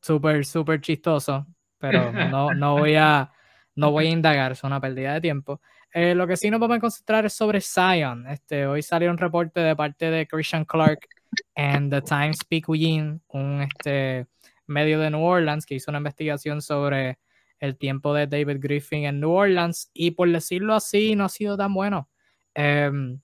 [0.00, 1.46] Súper, súper chistoso,
[1.78, 3.30] pero no, no, voy a,
[3.74, 5.60] no voy a indagar, es una pérdida de tiempo.
[5.92, 8.26] Eh, lo que sí nos vamos a concentrar es sobre Zion.
[8.26, 11.08] Este, hoy salió un reporte de parte de Christian Clark
[11.54, 14.26] en The Times Picayune, un este,
[14.66, 17.18] medio de New Orleans que hizo una investigación sobre
[17.58, 21.56] el tiempo de David Griffin en New Orleans y por decirlo así no ha sido
[21.56, 22.08] tan bueno.
[22.54, 23.20] Em,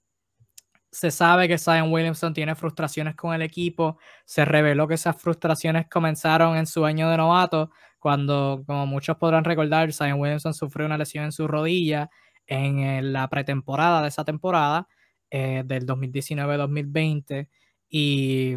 [0.94, 3.98] se sabe que Zion Williamson tiene frustraciones con el equipo.
[4.24, 9.44] Se reveló que esas frustraciones comenzaron en su año de novato, cuando, como muchos podrán
[9.44, 12.10] recordar, Zion Williamson sufrió una lesión en su rodilla
[12.46, 14.86] en la pretemporada de esa temporada
[15.30, 17.48] eh, del 2019-2020
[17.88, 18.56] y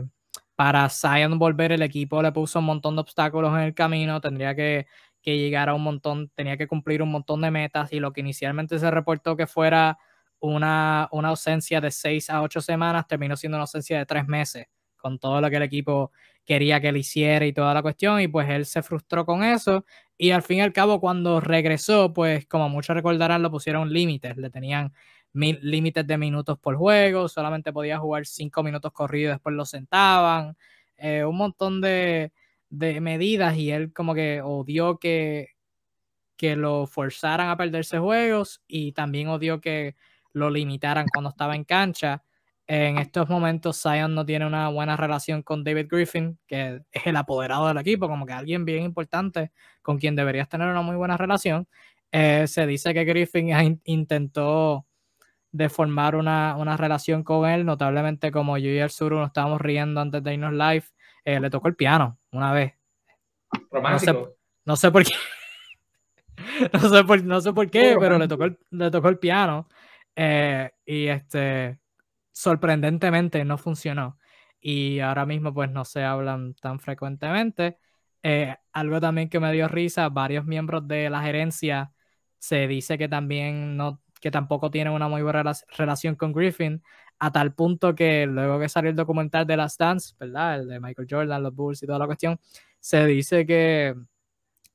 [0.56, 4.56] para Zion volver el equipo le puso un montón de obstáculos en el camino, tendría
[4.56, 4.86] que,
[5.24, 8.80] llegar a un montón, tenía que cumplir un montón de metas y lo que inicialmente
[8.80, 9.98] se reportó que fuera
[10.40, 14.68] una, una ausencia de seis a ocho semanas terminó siendo una ausencia de tres meses
[14.98, 16.12] con todo lo que el equipo
[16.46, 19.86] quería que él hiciera y toda la cuestión, y pues él se frustró con eso,
[20.18, 24.38] y al fin y al cabo cuando regresó, pues como muchos recordarán, lo pusieron límites,
[24.38, 24.94] le tenían
[25.34, 30.58] límites de minutos por juego, solamente podía jugar cinco minutos corridos, después lo sentaban,
[30.98, 32.32] eh, un montón de,
[32.70, 35.50] medidas y él como que odió que,
[36.38, 39.96] que lo forzaran a perderse juegos y también odió que
[40.38, 42.24] lo limitaran cuando estaba en cancha.
[42.66, 47.16] En estos momentos Zion no tiene una buena relación con David Griffin, que es el
[47.16, 51.16] apoderado del equipo, como que alguien bien importante con quien deberías tener una muy buena
[51.18, 51.68] relación.
[52.12, 54.86] Eh, se dice que Griffin intentó
[55.52, 60.02] de formar una, relación con él, notablemente como yo y el sur nos estábamos riendo
[60.02, 60.84] antes de irnos live,
[61.26, 62.74] eh, le tocó el piano una vez.
[63.72, 64.36] Romántico.
[64.66, 65.14] No sé, por qué.
[66.74, 69.68] no, sé por, no sé por qué, pero le tocó el, le tocó el piano.
[70.20, 71.80] Eh, y este,
[72.32, 74.18] sorprendentemente no funcionó.
[74.60, 77.78] Y ahora mismo pues no se hablan tan frecuentemente.
[78.24, 81.94] Eh, algo también que me dio risa, varios miembros de la gerencia
[82.40, 86.82] se dice que también no que tampoco tienen una muy buena relación con Griffin,
[87.20, 90.62] a tal punto que luego que salió el documental de las Dance, ¿verdad?
[90.62, 92.40] El de Michael Jordan, los Bulls y toda la cuestión,
[92.80, 93.96] se dice que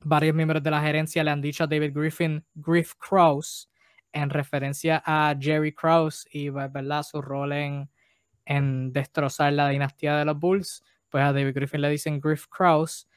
[0.01, 3.69] varios miembros de la gerencia le han dicho a David Griffin, Griff Cross,
[4.13, 7.03] en referencia a Jerry Krause y, pues, ¿verdad?
[7.03, 7.89] Su rol en,
[8.45, 13.07] en destrozar la dinastía de los Bulls, pues a David Griffin le dicen Griff Krause.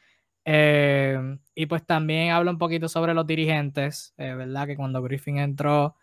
[0.44, 1.18] Eh,
[1.54, 4.66] y pues también habla un poquito sobre los dirigentes, eh, ¿verdad?
[4.66, 5.96] Que cuando Griffin entró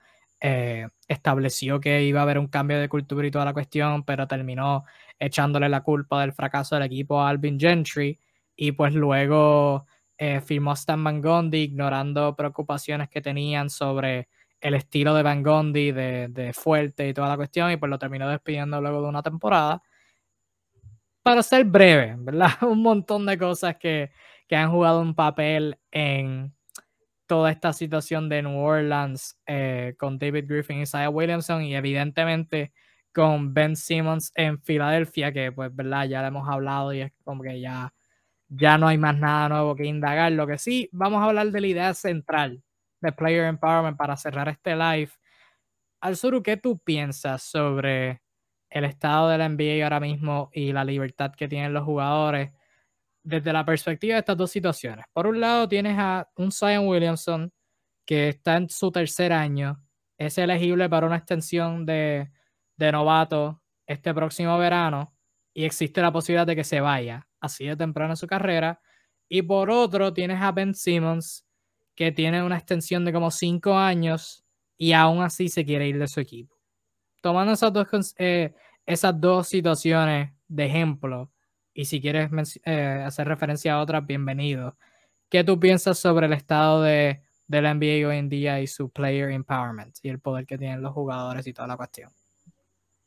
[0.45, 4.27] eh, estableció que iba a haber un cambio de cultura y toda la cuestión, pero
[4.27, 4.83] terminó
[5.17, 8.19] echándole la culpa del fracaso del equipo a Alvin Gentry
[8.53, 9.85] y pues luego
[10.17, 14.27] eh, firmó Stan Van Gundy ignorando preocupaciones que tenían sobre
[14.63, 18.29] el estilo de Van Gundy, de, fuerte y toda la cuestión, y pues lo terminó
[18.29, 19.83] despidiendo luego de una temporada.
[21.21, 22.51] Para ser breve, ¿verdad?
[22.61, 24.11] Un montón de cosas que,
[24.47, 26.53] que han jugado un papel en
[27.27, 32.73] toda esta situación de New Orleans eh, con David Griffin y Isaiah Williamson y evidentemente
[33.13, 36.07] con Ben Simmons en Filadelfia, que pues, ¿verdad?
[36.07, 37.93] Ya le hemos hablado y es como que ya,
[38.47, 40.31] ya no hay más nada nuevo que indagar.
[40.31, 42.63] Lo que sí, vamos a hablar de la idea central
[43.03, 45.11] de Player Empowerment para cerrar este live.
[46.01, 48.21] Al Suru, ¿qué tú piensas sobre
[48.69, 52.51] el estado de la NBA ahora mismo y la libertad que tienen los jugadores
[53.23, 55.05] desde la perspectiva de estas dos situaciones?
[55.13, 57.51] Por un lado, tienes a un Zion Williamson
[58.05, 59.81] que está en su tercer año,
[60.17, 62.29] es elegible para una extensión de
[62.77, 65.15] de novato este próximo verano
[65.53, 68.81] y existe la posibilidad de que se vaya así de temprano en su carrera.
[69.29, 71.45] Y por otro, tienes a Ben Simmons,
[71.95, 74.43] que tiene una extensión de como cinco años
[74.77, 76.57] y aún así se quiere ir de su equipo.
[77.21, 78.53] Tomando esas dos, eh,
[78.85, 81.31] esas dos situaciones de ejemplo,
[81.73, 82.29] y si quieres
[82.65, 84.77] eh, hacer referencia a otras, bienvenido.
[85.29, 88.89] ¿Qué tú piensas sobre el estado de, de la NBA hoy en día y su
[88.91, 92.11] player empowerment y el poder que tienen los jugadores y toda la cuestión?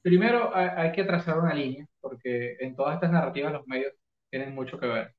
[0.03, 3.93] Primero hay, que trazar una línea, porque en todas estas narrativas los medios
[4.31, 5.15] tienen mucho que ver.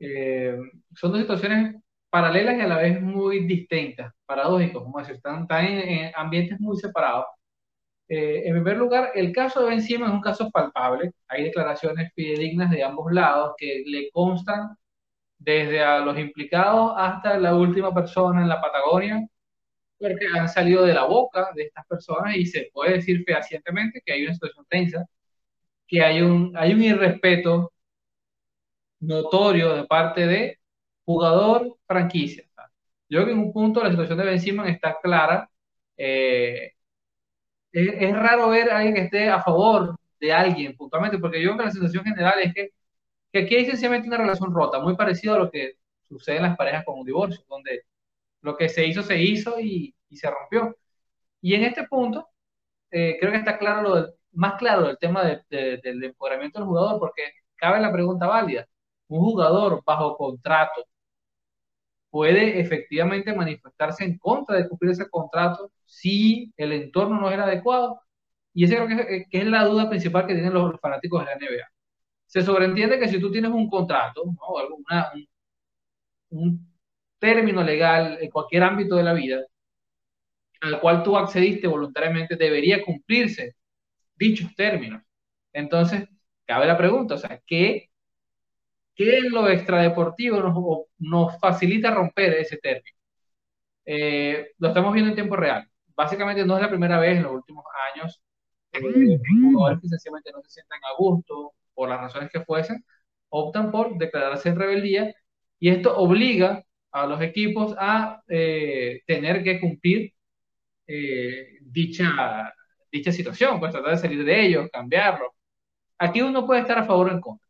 [0.00, 0.58] Eh,
[0.94, 1.76] son dos situaciones
[2.14, 7.26] paralelas y a la vez muy distintas, paradójicos, como decir, están, en, ambientes muy separados.
[8.08, 11.12] Eh, en primer lugar, el caso de Ben es un caso palpable.
[11.28, 14.76] Hay declaraciones fidedignas de ambos lados que le constan
[15.38, 19.26] desde a los implicados hasta la última persona en la Patagonia
[19.98, 24.12] porque han salido de la boca de estas personas y se puede decir fehacientemente que
[24.12, 25.06] hay una situación tensa,
[25.88, 27.72] que hay un, hay un irrespeto
[29.00, 30.58] notorio de parte de
[31.04, 32.44] jugador franquicia.
[33.08, 35.50] Yo creo que en un punto la situación de Ben está clara.
[35.96, 36.72] Eh,
[37.72, 41.58] es, raro ver a alguien que esté a favor de alguien puntualmente, porque yo creo
[41.58, 42.70] que la situación general es que,
[43.32, 46.56] que aquí hay sencillamente una relación rota, muy parecido a lo que sucede en las
[46.56, 47.82] parejas con un divorcio, donde
[48.42, 50.76] lo que se hizo, se hizo y, se rompió.
[51.40, 52.28] Y en este punto,
[52.90, 57.22] eh, creo que está claro lo más claro el tema del empoderamiento del jugador, porque
[57.56, 58.66] cabe la pregunta válida.
[59.08, 60.86] Un jugador bajo contrato
[62.14, 68.00] puede efectivamente manifestarse en contra de cumplir ese contrato si el entorno no era adecuado.
[68.52, 71.66] Y esa creo que, es la duda principal que tienen los fanáticos de la NBA.
[72.26, 74.58] Se sobreentiende que si tú tienes un contrato, ¿no?
[74.58, 75.10] Alguna,
[76.30, 76.72] un
[77.18, 79.44] término legal en cualquier ámbito de la vida
[80.60, 83.56] al cual tú accediste voluntariamente debería cumplirse
[84.14, 85.02] dichos términos.
[85.52, 86.08] Entonces,
[86.46, 87.90] cabe la pregunta, o sea, ¿qué,
[88.94, 90.54] qué en lo extradeportivo nos,
[90.98, 92.96] nos facilita romper ese término?
[93.86, 95.68] Eh, lo estamos viendo en tiempo real.
[95.96, 97.64] Básicamente no es la primera vez en los últimos
[97.94, 98.22] años
[98.72, 99.18] eh,
[99.52, 102.84] jugadores que sencillamente no se sientan a gusto por las razones que fuesen,
[103.28, 105.14] optan por declararse en rebeldía
[105.58, 110.12] y esto obliga a los equipos a eh, tener que cumplir
[110.86, 112.52] eh, dicha,
[112.90, 115.34] dicha situación, pues tratar de salir de ellos, cambiarlo.
[115.98, 117.43] Aquí uno puede estar a favor o en contra.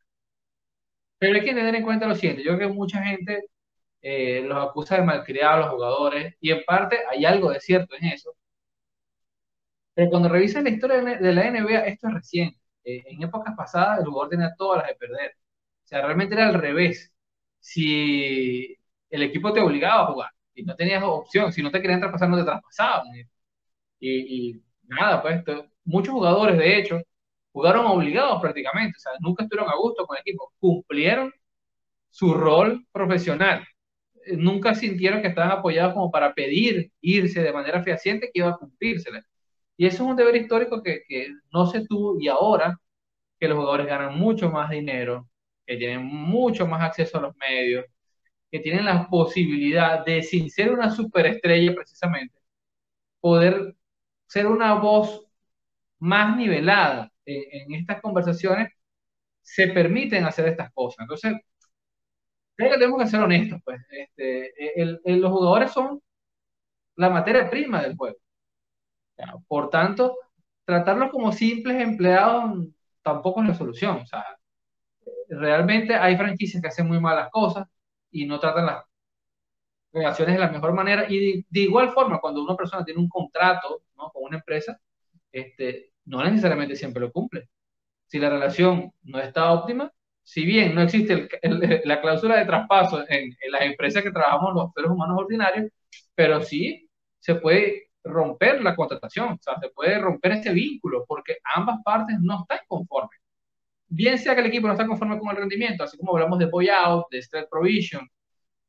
[1.24, 3.44] Pero hay que tener en cuenta lo siguiente, yo creo que mucha gente
[4.02, 7.96] eh, los acusa de malcriar a los jugadores y en parte hay algo de cierto
[7.96, 8.36] en eso.
[9.94, 12.58] Pero cuando revisan la historia de la NBA, esto es reciente.
[12.84, 15.30] en épocas pasadas el jugador tenía todas las de perder.
[15.84, 17.12] O sea, realmente era al revés.
[17.60, 18.76] Si
[19.10, 21.52] el equipo te obligaba a jugar y no tenías opción.
[21.52, 23.06] Si no te querían traspasar, no te traspasaban.
[24.00, 25.44] Y, y nada, pues
[25.84, 27.00] muchos jugadores, de hecho,
[27.54, 28.98] jugaron obligados prácticamente.
[28.98, 30.52] O sea, nunca estuvieron a gusto con el equipo.
[30.60, 31.32] Cumplieron
[32.10, 33.66] su rol profesional.
[34.38, 38.56] Nunca sintieron que estaban apoyados como para pedir irse de manera fehaciente que iba a
[38.58, 39.22] cumplírsele.
[39.76, 42.78] Y eso es un deber histórico que, que no se tuvo y ahora
[43.40, 45.28] que los jugadores ganan mucho más dinero,
[45.66, 47.86] que tienen mucho más acceso a los medios,
[48.50, 52.38] que tienen la posibilidad de, sin ser una superestrella precisamente,
[53.20, 53.76] poder
[54.28, 55.26] ser una voz
[55.98, 58.72] más nivelada en, estas conversaciones,
[59.42, 61.00] se permiten hacer estas cosas.
[61.02, 61.34] Entonces,
[62.56, 63.80] creo que tenemos que ser honestos, pues.
[63.90, 66.00] Este, los jugadores son
[66.96, 68.16] la materia prima del juego.
[69.48, 70.16] Por tanto,
[70.64, 72.66] tratarlos como simples empleados
[73.02, 73.98] tampoco es la solución.
[73.98, 74.24] O sea,
[75.28, 77.66] realmente hay franquicias que hacen muy malas cosas,
[78.10, 78.84] y no tratan las,
[79.94, 83.82] relaciones de la mejor manera y de, igual forma cuando una persona tiene un contrato
[83.96, 84.10] ¿no?
[84.10, 84.78] con una empresa,
[85.32, 87.48] este, no necesariamente siempre lo cumple.
[88.06, 89.90] Si la relación no está óptima,
[90.22, 91.28] si bien no existe
[91.84, 95.70] la cláusula de traspaso en, en, las empresas que trabajamos los seres humanos ordinarios,
[96.14, 96.88] pero sí
[97.18, 102.16] se puede romper la contratación, o sea, se puede romper ese vínculo porque ambas partes
[102.20, 103.20] no están conformes.
[103.88, 106.46] Bien sea que el equipo no está conforme con el rendimiento, así como hablamos de
[106.46, 108.08] buyout, de stress provision,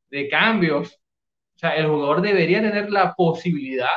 [0.10, 0.94] de cambios,
[1.56, 3.90] o sea, el jugador debería tener la posibilidad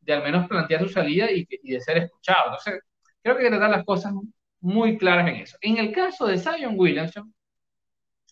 [0.00, 2.46] de al menos plantear su salida y, de ser escuchado.
[2.46, 2.80] Entonces,
[3.22, 4.12] creo que hay que tratar las cosas
[4.60, 5.56] muy claras en eso.
[5.60, 7.32] En el caso de Zion Williamson,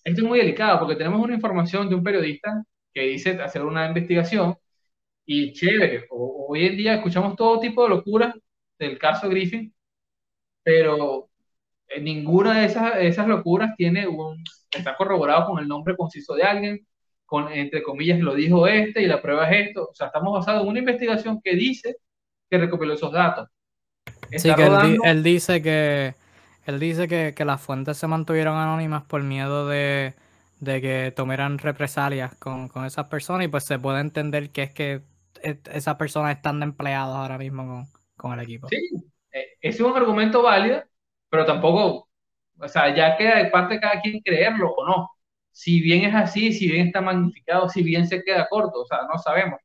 [0.05, 3.87] esto es muy delicado porque tenemos una información de un periodista que dice hacer una
[3.89, 4.57] investigación
[5.27, 6.07] y chévere.
[6.11, 8.35] hoy en día escuchamos todo tipo de locuras
[8.79, 9.75] del caso Griffin,
[10.63, 11.29] pero
[12.01, 16.87] ninguna de esas, esas locuras tiene un, está corroborado con el nombre conciso de alguien,
[17.29, 19.89] con, entre comillas, lo dijo este y la prueba es esto.
[19.91, 21.97] O sea, estamos basados en una investigación que dice
[22.49, 23.49] que recopiló esos datos.
[24.31, 24.71] sí, que
[25.05, 26.15] él, dice que
[26.65, 30.15] él dice que, que, las fuentes se mantuvieron anónimas por miedo de,
[30.61, 34.73] de que tomaran represalias con, con, esas personas y pues se puede entender que es
[34.73, 35.03] que
[35.43, 38.69] esas personas están empleados ahora mismo con, con el equipo.
[38.69, 38.79] Sí,
[39.33, 40.83] e, ese es un argumento válido,
[41.29, 42.09] pero tampoco,
[42.59, 45.11] o sea, ya queda de parte de cada quien creerlo o no.
[45.59, 49.01] Si bien es así, si bien está magnificado, si bien se queda corto, o sea,
[49.13, 49.61] no sabemos.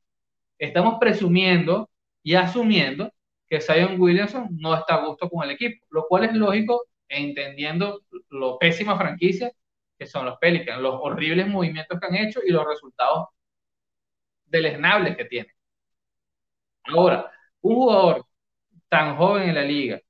[0.58, 1.90] Estamos presumiendo
[2.22, 3.12] y asumiendo
[3.48, 8.02] que Zion Williamson no está a gusto con el equipo, lo cual es lógico entendiendo
[8.30, 9.52] lo pésima franquicia
[9.98, 13.28] que son los Pelicans, los horribles movimientos que han hecho y los resultados
[14.46, 15.52] deleznables que tienen.
[16.84, 17.30] Ahora,
[17.60, 18.26] un jugador
[18.88, 20.00] tan joven en la liga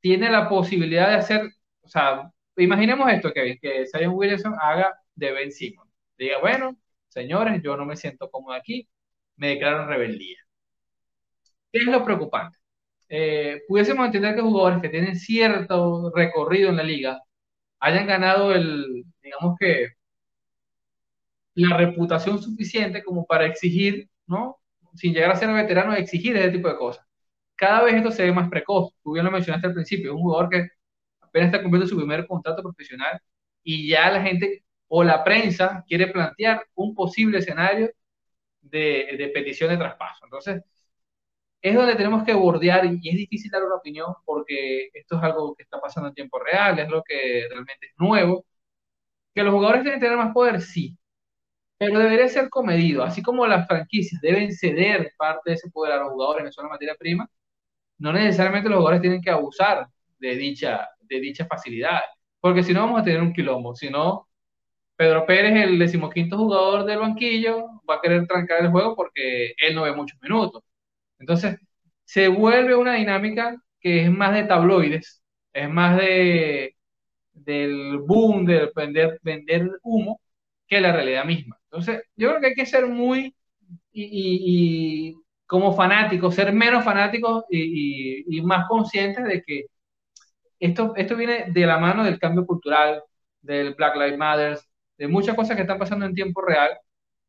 [0.00, 1.50] tiene la posibilidad de hacer,
[1.82, 5.90] o sea, imaginemos esto, Kevin, que Zion Williamson haga de Ben Simmons.
[6.18, 6.76] Diga, bueno,
[7.08, 8.88] señores, yo no me siento cómodo aquí,
[9.36, 10.38] me declaro rebeldía.
[11.72, 12.58] ¿Qué es lo preocupante?
[13.08, 17.22] Eh, pudiésemos entender que jugadores que tienen cierto recorrido en la liga
[17.80, 19.88] hayan ganado el, digamos que,
[21.56, 24.58] la reputación suficiente como para exigir, ¿no?
[24.94, 27.04] Sin llegar a ser veterano, exigir ese tipo de cosas.
[27.56, 28.92] Cada vez esto se ve más precoz.
[29.02, 30.68] Tú lo mencionaste al principio, un jugador que
[31.36, 33.20] apenas está cumpliendo su primer contrato profesional
[33.62, 37.90] y ya la gente o la prensa quiere plantear un posible escenario
[38.60, 40.24] de, de petición de traspaso.
[40.24, 40.62] Entonces,
[41.62, 45.54] es donde tenemos que bordear y es difícil dar una opinión porque esto es algo
[45.54, 48.44] que está pasando en tiempo real, es lo que realmente es nuevo.
[49.34, 50.96] Que los jugadores deben tener más poder, sí,
[51.78, 55.98] pero debería ser comedido, así como las franquicias deben ceder parte de ese poder a
[55.98, 57.28] los jugadores en la materia prima,
[57.98, 62.00] no necesariamente los jugadores tienen que abusar de dicha, de dicha facilidad,
[62.40, 64.28] porque si no vamos a tener un quilombo, si no,
[64.96, 69.74] Pedro Pérez, el decimoquinto jugador del banquillo, va a querer trancar el juego porque él
[69.74, 70.62] no ve muchos minutos.
[71.18, 71.58] Entonces,
[72.04, 76.76] se vuelve una dinámica que es más de tabloides, es más de
[77.36, 80.20] del boom, de vender, vender humo,
[80.66, 81.58] que la realidad misma.
[81.64, 83.34] Entonces, yo creo que hay que ser muy,
[83.92, 85.14] y,
[85.46, 89.66] como fanáticos, ser menos fanáticos y, más conscientes de que
[90.60, 93.02] esto, esto viene de la mano del cambio cultural,
[93.40, 94.58] del Black Lives Matter,
[94.98, 96.78] de muchas cosas que están pasando en tiempo real,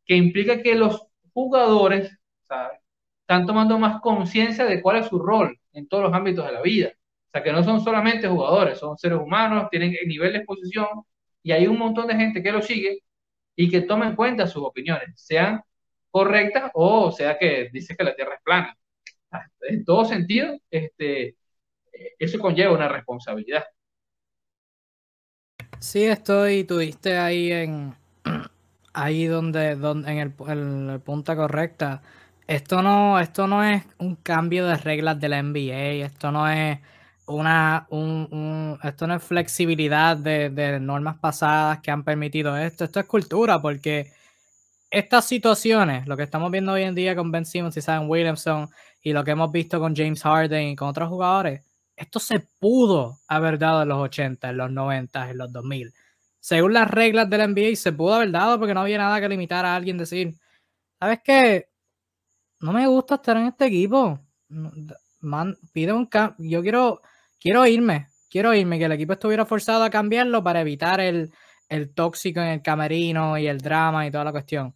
[0.06, 2.18] que implica que los jugadores,
[2.48, 2.80] ¿sabes?
[3.22, 6.62] están tomando más conciencia de cuál es su rol en todos los ámbitos de la
[6.62, 6.92] vida.
[7.28, 10.88] O sea, que no son solamente jugadores, son seres humanos, tienen el nivel de exposición
[11.44, 13.00] y hay un montón de gente que lo sigue
[13.56, 15.62] y que toma en cuenta sus opiniones, sean
[16.12, 18.78] correctas o sea que dice que la Tierra es plana.
[19.62, 21.36] En todo sentido, este,
[22.20, 23.66] eso conlleva una responsabilidad.
[25.80, 27.96] Sí, estoy, tuviste ahí en
[28.94, 32.02] ahí donde, donde en el, en el punto correcta
[32.48, 36.80] esto no, esto no es un cambio de reglas de la NBA, esto no es
[37.28, 43.06] una, un, esto no es flexibilidad de, normas pasadas que han permitido esto, esto es
[43.06, 44.14] cultura, porque
[44.90, 48.70] estas situaciones, lo que estamos viendo hoy en día con Ben Simmons y Sam Williamson
[49.04, 51.64] y lo que hemos visto con James Harden y con otros jugadores,
[51.98, 55.94] esto se pudo haber dado en los 80, en los 90, en los 2000.
[56.40, 59.28] Según las reglas de la NBA, se pudo haber dado porque no había nada que
[59.30, 60.36] limitar a alguien decir,
[61.00, 61.68] ¿sabes qué?
[62.60, 64.20] no me gusta estar en este equipo.
[65.22, 67.02] Man, pide un Yo quiero,
[67.40, 68.08] quiero irme.
[68.30, 68.80] Quiero irme.
[68.80, 71.32] Que el equipo estuviera forzado a cambiarlo para evitar el,
[71.70, 74.76] el tóxico en el camerino y el drama y toda la cuestión.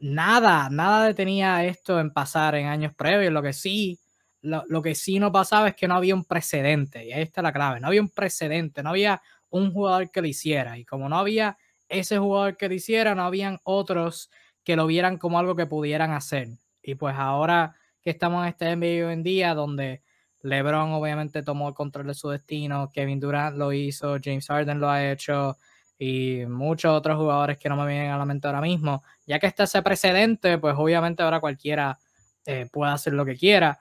[0.00, 3.32] Nada, nada detenía esto en pasar en años previos.
[3.32, 3.99] Lo que sí,
[4.42, 7.04] lo, lo, que sí no pasaba es que no había un precedente.
[7.06, 7.80] Y ahí está la clave.
[7.80, 10.78] No había un precedente, no había un jugador que lo hiciera.
[10.78, 14.30] Y como no había ese jugador que lo hiciera, no habían otros
[14.64, 16.48] que lo vieran como algo que pudieran hacer.
[16.82, 20.02] Y pues ahora que estamos en este NBA hoy en día, donde
[20.42, 24.88] LeBron obviamente tomó el control de su destino, Kevin Durant lo hizo, James Harden lo
[24.88, 25.58] ha hecho
[25.98, 29.02] y muchos otros jugadores que no me vienen a la mente ahora mismo.
[29.26, 31.98] Ya que está ese precedente, pues obviamente ahora cualquiera
[32.46, 33.78] eh, puede hacer lo que quiera.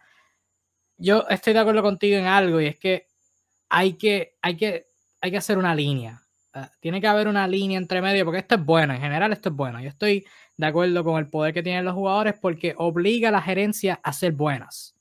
[1.00, 3.08] Yo estoy de acuerdo contigo en algo y es que
[3.70, 4.88] hay que, hay que,
[5.22, 6.22] hay que hacer una línea.
[6.54, 9.50] Ah, tiene que haber una línea entre medio porque esto es bueno, en general esto
[9.50, 9.80] es bueno.
[9.80, 10.26] Yo estoy
[10.58, 14.12] de acuerdo con el poder que tienen los jugadores porque obliga a la gerencia a
[14.12, 14.94] ser buenas.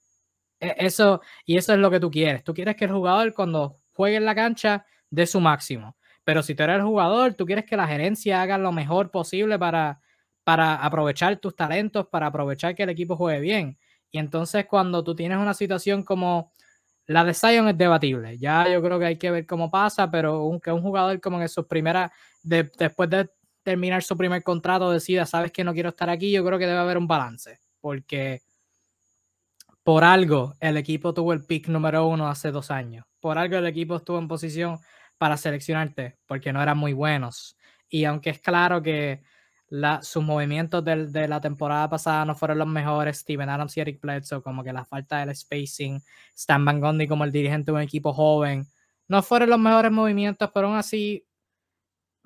[0.60, 2.44] E, eso, y eso es lo que tú quieres.
[2.44, 5.96] Tú quieres que el jugador cuando juegue en la cancha dé su máximo.
[6.22, 9.58] Pero si tú eres el jugador, tú quieres que la gerencia haga lo mejor posible
[9.58, 10.00] para,
[10.44, 13.78] para aprovechar tus talentos, para aprovechar que el equipo juegue bien.
[14.10, 16.52] Y entonces cuando tú tienes una situación como
[17.08, 18.38] la de Zion es debatible.
[18.38, 21.48] Ya yo creo que hay que ver cómo pasa, pero aunque un jugador como en
[21.48, 23.30] sus primeras, después de
[23.62, 26.78] terminar su primer contrato, decida, sabes que no quiero estar aquí, yo creo que debe
[26.78, 27.60] haber un balance.
[27.80, 28.42] Porque
[29.82, 33.06] por algo el equipo tuvo el pick número uno hace dos años.
[33.20, 34.78] Por algo el equipo estuvo en posición
[35.16, 37.56] para seleccionarte, porque no eran muy buenos.
[37.88, 39.22] Y aunque es claro que
[40.02, 44.42] sus movimientos de, la temporada pasada no fueron los mejores, Steven Adams y Eric Bledsoe,
[44.42, 46.02] como que la falta del spacing,
[46.34, 48.66] Stan Van Gundy como el dirigente de un equipo joven,
[49.08, 51.26] no fueron los mejores movimientos, pero aún así,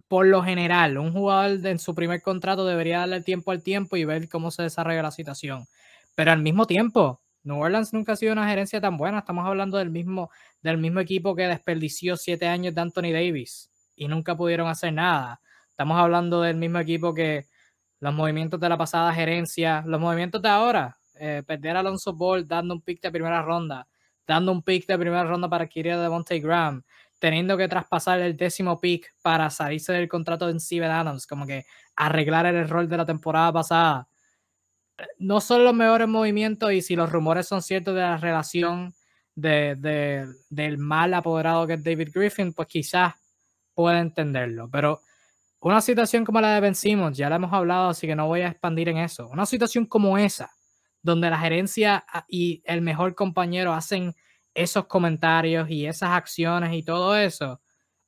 [0.09, 4.05] por lo general, un jugador en su primer contrato debería darle tiempo al tiempo y
[4.05, 5.67] ver cómo se desarrolla la situación.
[6.15, 9.21] Pero al mismo tiempo, New Orleans nunca ha sido una gerencia tan buena.
[9.21, 10.31] Estamos hablando del mismo,
[10.63, 15.41] del mismo equipo que desperdició siete años de Anthony Davis y nunca pudieron hacer nada.
[15.83, 17.47] Estamos hablando del mismo equipo que
[17.99, 22.47] los movimientos de la pasada gerencia, los movimientos de ahora, eh, perder a Alonso Ball
[22.47, 23.89] dando un pick de primera ronda,
[24.25, 26.85] dando un pick de primera ronda para adquirir a Devontae Graham,
[27.19, 31.65] teniendo que traspasar el décimo pick para salirse del contrato de Steven Adams, como que
[31.97, 34.07] arreglar el error de la temporada pasada
[35.19, 38.95] no son los mejores movimientos y si los rumores son ciertos de la relación
[39.35, 43.15] de, del mal apoderado que es David Griffin, pues quizás
[43.75, 44.69] pueda entenderlo.
[44.71, 45.01] Pero
[45.63, 48.41] una situación como la de Ben Simmons, ya la hemos hablado, así que no voy
[48.41, 49.29] a expandir en eso.
[49.29, 50.51] Una situación como esa,
[51.03, 54.15] donde la gerencia y el mejor compañero hacen
[54.55, 57.61] esos comentarios y esas acciones y todo eso.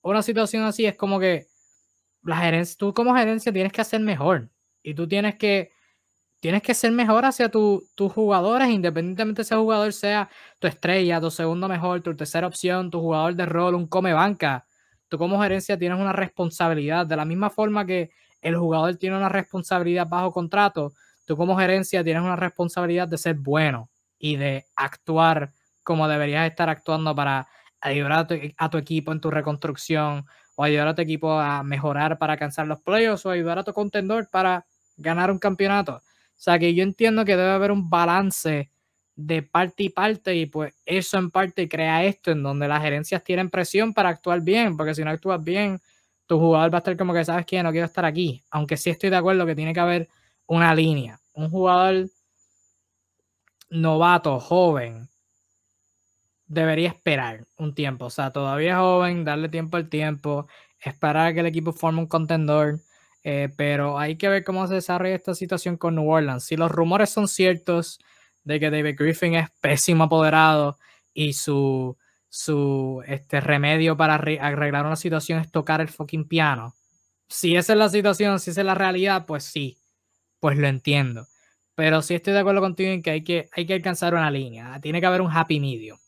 [0.03, 1.47] Una situación así es como que
[2.25, 4.51] la gerencia, tú como gerencia tienes que hacer mejor
[4.83, 5.71] y tú tienes que
[6.41, 10.29] tienes que ser mejor hacia tus jugadores, independientemente de ese jugador sea
[10.59, 14.67] tu estrella, tu segundo mejor, tu tercera opción, tu jugador de rol, un come banca.
[15.15, 18.11] Tú como gerencia tienes una responsabilidad, de la misma forma que
[18.43, 20.93] el jugador tiene una responsabilidad bajo contrato,
[21.25, 23.89] tú como gerencia tienes una responsabilidad de ser bueno
[24.19, 25.53] y de actuar
[25.85, 27.47] como deberías estar actuando para
[27.81, 32.33] ayudar a tu, equipo en tu reconstrucción o ayudar a tu equipo a mejorar para
[32.33, 35.99] alcanzar los playoffs o ayudar a tu contendor para ganar un campeonato.
[35.99, 36.03] O
[36.35, 38.73] sea que yo entiendo que debe haber un balance
[39.17, 43.23] de parte y parte y pues eso en parte crea esto en donde las gerencias
[43.23, 45.81] tienen presión para actuar bien, porque si no actúas bien,
[46.27, 48.91] tu jugador va a estar como que sabes que no quiero estar aquí, aunque sí
[48.91, 50.09] estoy de acuerdo que tiene que haber
[50.47, 52.09] una línea, un jugador
[53.71, 55.09] novato, joven,
[56.47, 60.47] debería esperar un tiempo, o sea, todavía joven, darle tiempo al tiempo,
[60.81, 62.81] esperar a que el equipo forme un contendor
[63.25, 66.45] eh, pero hay que ver cómo se desarrolla esta situación con New Orleans.
[66.45, 67.99] Si los rumores son ciertos
[68.45, 70.79] de que David Griffin es pésimo apoderado
[71.13, 71.97] y su,
[72.29, 76.75] su este, remedio para arreglar una situación es tocar el fucking piano.
[77.29, 79.79] Si esa es la situación, si esa es la realidad, pues sí,
[80.41, 81.27] pues lo entiendo.
[81.75, 84.79] Pero sí estoy de acuerdo contigo en que hay que, hay que alcanzar una línea.
[84.81, 85.99] Tiene que haber un happy medium.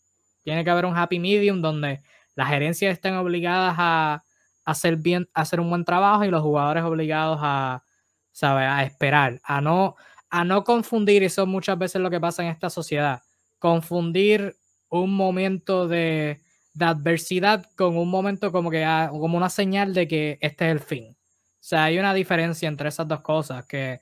[0.45, 2.03] Tiene que haber un happy medium donde
[2.37, 4.22] las gerencias estén obligadas a,
[4.64, 7.84] hacer bien, hacer un buen trabajo y los jugadores obligados a,
[8.32, 8.64] ¿sabe?
[8.64, 9.97] a esperar, a no,
[10.31, 13.22] a no confundir, y eso muchas veces lo que pasa en esta sociedad,
[13.59, 14.57] confundir
[14.89, 16.41] un momento de,
[16.79, 20.81] adversidad con un momento como que ah, como una señal de que este es el
[20.81, 21.16] fin.
[21.16, 24.01] O sea, hay una diferencia entre esas dos cosas que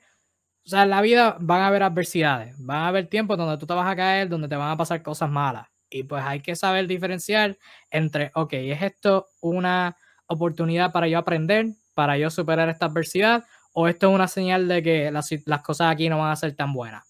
[0.67, 3.67] o sea, en la vida van a haber adversidades, van a haber tiempos donde tú
[3.67, 5.69] te vas a caer, donde te van a pasar cosas malas.
[5.91, 7.59] Y pues hay que saber diferenciar
[7.91, 9.97] entre, ok, ¿es esto una
[10.27, 13.45] oportunidad para yo aprender, para yo superar esta adversidad,
[13.75, 15.29] o esto es una señal de que las,
[15.63, 17.05] cosas aquí no van a ser tan buenas.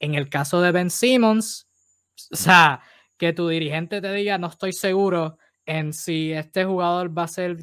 [0.00, 1.68] En el caso de Ben Simmons,
[2.32, 2.82] o sea,
[3.16, 7.56] que tu dirigente te diga, no estoy seguro en si este jugador va a ser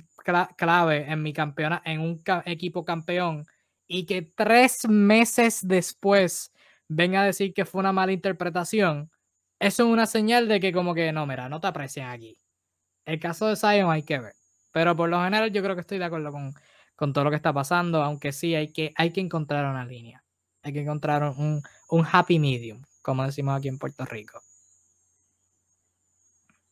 [0.55, 3.45] clave en mi campeona, en un equipo campeón,
[3.87, 6.53] y que tres meses después
[6.87, 9.11] venga a decir que fue una mala interpretación,
[9.59, 12.37] eso es una señal de que como que no, mira, no te aprecian aquí.
[13.03, 14.33] El caso de Zion hay que ver.
[14.71, 16.53] Pero por lo general yo creo que estoy de acuerdo con,
[16.99, 20.21] con todo lo que está pasando, aunque sí hay que, hay que encontrar una línea.
[20.63, 24.41] Hay que encontrar un, un happy medium, como decimos aquí en Puerto Rico.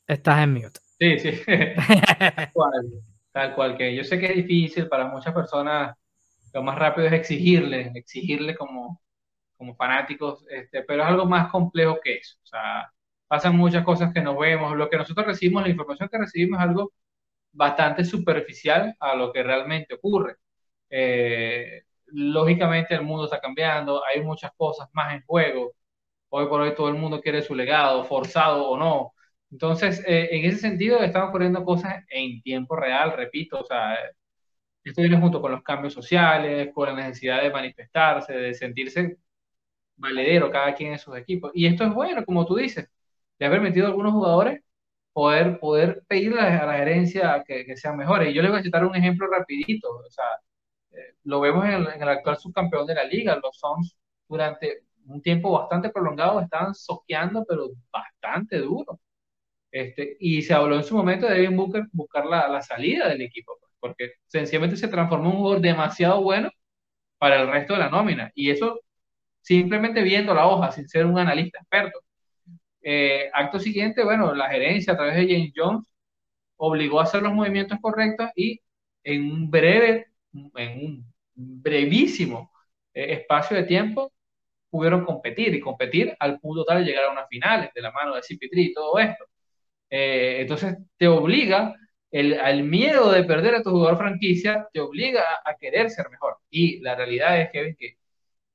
[0.06, 0.82] Estás en mute.
[1.00, 1.32] Sí, sí.
[1.46, 2.86] tal, cual,
[3.32, 5.96] tal cual, que yo sé que es difícil para muchas personas,
[6.54, 9.02] lo más rápido es exigirle, exigirle como,
[9.56, 12.36] como fanáticos, este, pero es algo más complejo que eso.
[12.44, 12.92] O sea,
[13.30, 16.66] pasan muchas cosas que no vemos, lo que nosotros recibimos, la información que recibimos es
[16.66, 16.92] algo
[17.58, 20.38] bastante superficial a lo que realmente ocurre.
[20.90, 25.74] Eh, lógicamente el mundo está cambiando, hay muchas cosas más en juego.
[26.30, 29.14] Hoy por hoy todo el mundo quiere su legado, forzado o no.
[29.52, 33.98] Entonces, eh, en ese sentido, están ocurriendo cosas en tiempo real, repito, o sea,
[34.84, 39.18] esto viene junto con los cambios sociales, con la necesidad de manifestarse, de sentirse
[39.96, 41.52] valedero cada quien en sus equipos.
[41.56, 42.90] Y esto es bueno, como tú dices,
[43.40, 44.62] de haber metido a algunos jugadores,
[45.18, 48.30] poder, poder pedirle a la gerencia que, que sean mejores.
[48.30, 50.26] Y yo les voy a citar un ejemplo rapidito, o sea,
[50.92, 53.98] eh, lo vemos en el, en el, actual subcampeón de la liga, los Suns
[54.30, 59.00] durante un tiempo bastante prolongado estaban soqueando, pero bastante duro.
[59.72, 63.22] Este, y se habló en su momento de Devin Booker buscar la, la salida del
[63.24, 66.52] equipo, pues, porque sencillamente se transformó en un jugador demasiado bueno
[67.20, 68.32] para el resto de la nómina.
[68.36, 68.82] Y eso
[69.42, 72.00] simplemente viendo la hoja, sin ser un analista experto.
[72.90, 75.86] Eh, acto siguiente, bueno, la gerencia a través de James Jones
[76.58, 78.62] obligó a hacer los movimientos correctos y
[79.04, 80.08] en un breve,
[80.56, 82.52] en un brevísimo
[82.94, 84.14] eh, espacio de tiempo
[84.70, 88.16] pudieron competir y competir al punto tal de llegar a unas finales de la mano
[88.16, 89.26] de CP3 y todo esto.
[89.90, 91.76] Eh, entonces te obliga,
[92.12, 96.10] el, al miedo de perder a tu jugador franquicia, te obliga a, a querer ser
[96.10, 96.38] mejor.
[96.50, 97.98] Y la realidad es que, que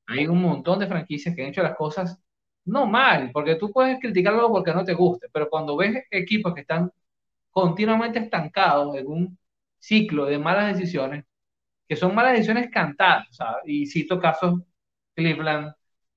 [0.06, 2.18] hay un montón de franquicias que han hecho las cosas
[2.64, 6.62] no mal, porque tú puedes criticarlo porque no te guste, pero cuando ves equipos que
[6.62, 6.90] están
[7.50, 9.38] continuamente estancados en un
[9.78, 11.24] ciclo de malas decisiones,
[11.88, 13.28] que son malas decisiones cantadas,
[13.66, 14.60] y cito casos
[15.14, 15.72] Cleveland,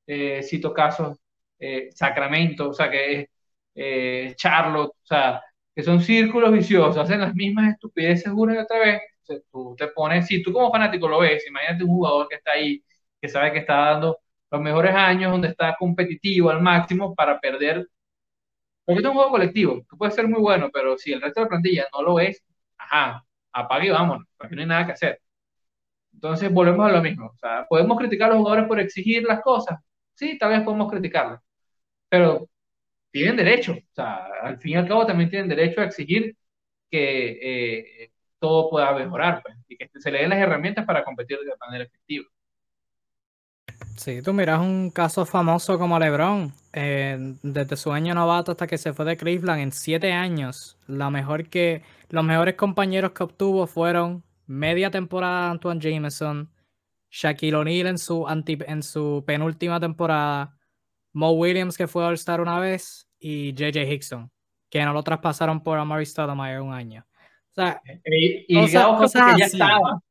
[0.08, 1.18] eh, cito casos
[1.60, 3.30] eh, Sacramento, o sea, que
[3.76, 5.41] eh, Charlotte, o sea,
[5.76, 9.02] que son círculos viciosos, hacen las mismas estupideces una y otra vez,
[9.52, 12.84] tú te pones, si tú como fanático lo ves, imagínate un jugador que está ahí,
[13.22, 14.20] que sabe que está dando
[14.52, 17.88] los mejores años donde está competitivo al máximo para perder.
[18.86, 21.46] Porque es un juego colectivo, tú puedes ser muy bueno, pero si el resto de
[21.46, 22.43] la plantilla no lo es,
[22.78, 25.22] ajá, apague y vámonos, porque no hay nada que hacer.
[26.14, 27.28] Entonces volvemos a lo mismo.
[27.28, 29.80] O sea, ¿podemos criticar a los jugadores por exigir las cosas?
[30.14, 31.39] Sí, tal vez podemos criticarlos,
[32.10, 32.50] pero
[33.12, 33.74] tienen derecho.
[33.74, 36.36] O sea, al fin y al cabo también tienen derecho a exigir
[36.91, 41.39] que eh, todo pueda mejorar pues, y que se le den las herramientas para competir
[41.39, 42.26] de manera efectiva.
[43.95, 48.78] Sí, tú miras un caso famoso como LeBron, eh, desde su año novato hasta que
[48.78, 53.66] se fue de Cleveland en siete años, la mejor que los mejores compañeros que obtuvo
[53.68, 56.51] fueron media temporada Antoine Jameson,
[57.09, 60.57] Shaquille O'Neal en su en su penúltima temporada,
[61.13, 64.30] Mo Williams que fue All-Star una vez y JJ Hickson,
[64.70, 67.07] que no lo traspasaron por Amari Stoudemire un año.
[67.51, 70.01] O sea, y, y cosas, cosas ya estaba.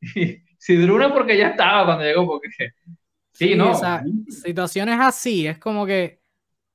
[0.64, 2.48] Si Druna porque ya estaba cuando llegó, porque
[3.34, 3.72] Sí, no.
[3.72, 6.20] O sea, situaciones así, es como que,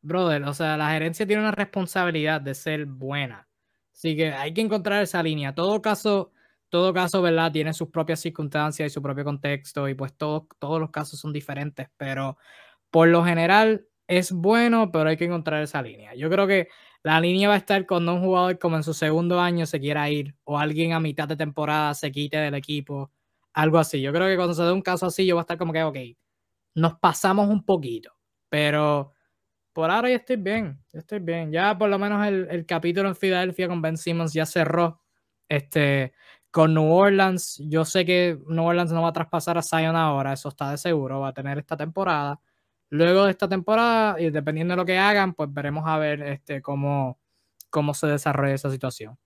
[0.01, 3.47] brother, o sea, la gerencia tiene una responsabilidad de ser buena.
[3.93, 5.55] Así que hay que encontrar esa línea.
[5.55, 6.32] Todo caso,
[6.70, 7.51] todo caso, ¿verdad?
[7.51, 11.34] Tiene sus propias circunstancias y su propio contexto y pues todos todos los casos son
[11.34, 12.38] diferentes, pero
[12.91, 16.16] por lo general es bueno, pero hay que encontrar esa línea.
[16.16, 16.70] Yo creo que
[17.03, 20.10] la línea va a estar cuando un jugador como en su segundo año se quiera
[20.10, 23.11] ir o alguien a mitad de temporada se quite del equipo,
[23.53, 24.02] algo así.
[24.02, 25.84] Yo creo que cuando se dé un caso así, yo voy a estar como que,
[25.84, 25.98] ok,
[26.80, 28.11] nos pasamos un poquito,
[28.49, 29.14] pero
[29.73, 31.51] por ahora ya estoy bien, ya estoy bien.
[31.51, 35.01] Ya por lo menos el, el capítulo en Filadelfia con Ben Simmons ya cerró.
[35.49, 36.14] Este,
[36.51, 40.34] con New Orleans, yo sé que New Orleans no va a traspasar a Zion ahora,
[40.34, 42.41] eso está de seguro, va a tener esta temporada.
[42.89, 46.61] Luego de esta temporada, y dependiendo de lo que hagan, pues veremos a ver este,
[46.61, 47.19] cómo,
[47.69, 49.18] cómo se desarrolla esa situación.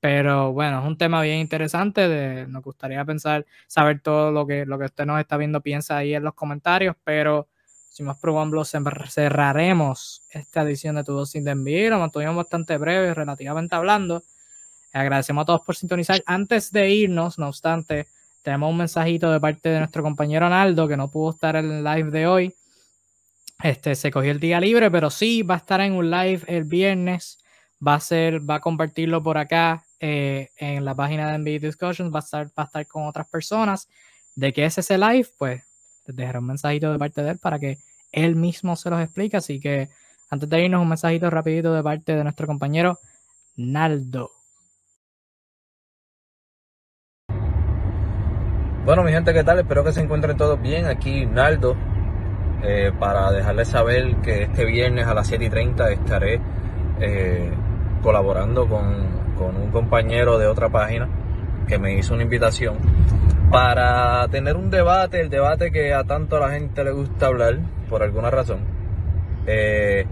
[0.00, 2.46] Pero bueno, es un tema bien interesante.
[2.48, 6.14] Nos gustaría pensar, saber todo lo que, lo que usted nos está viendo, piensa ahí
[6.14, 6.94] en los comentarios.
[7.02, 7.48] Pero
[7.88, 8.62] si más probable,
[9.08, 11.90] cerraremos esta edición de Tu Dosis de Envío.
[11.90, 14.22] Lo mantuvimos bastante breve, relativamente hablando.
[14.92, 16.22] Agradecemos a todos por sintonizar.
[16.26, 18.06] Antes de irnos, no obstante,
[18.42, 21.84] tenemos un mensajito de parte de nuestro compañero Naldo que no pudo estar en el
[21.84, 22.54] live de hoy.
[23.64, 26.64] Este se cogió el día libre, pero sí va a estar en un live el
[26.64, 27.44] viernes.
[27.84, 32.12] Va a ser, va a compartirlo por acá eh, en la página de NBA Discussions,
[32.12, 33.88] va a, estar, va a estar con otras personas.
[34.34, 35.28] ¿De qué es ese live?
[35.36, 35.62] Pues
[36.06, 37.78] dejaré un mensajito de parte de él para que
[38.12, 39.36] él mismo se los explique.
[39.36, 39.88] Así que
[40.30, 42.98] antes de irnos, un mensajito rapidito de parte de nuestro compañero
[43.56, 44.30] Naldo.
[48.84, 49.58] Bueno, mi gente, ¿qué tal?
[49.58, 50.86] Espero que se encuentren todos bien.
[50.86, 51.76] Aquí Naldo,
[52.62, 56.40] eh, para dejarles saber que este viernes a las 7 y 30 estaré
[57.00, 57.52] eh,
[58.02, 61.08] colaborando con, un compañero de otra página
[61.66, 62.76] que me hizo una invitación
[63.50, 67.58] para tener un debate, el debate que a tanto a la gente le gusta hablar,
[67.88, 68.60] por alguna razón.
[69.46, 70.06] Eh,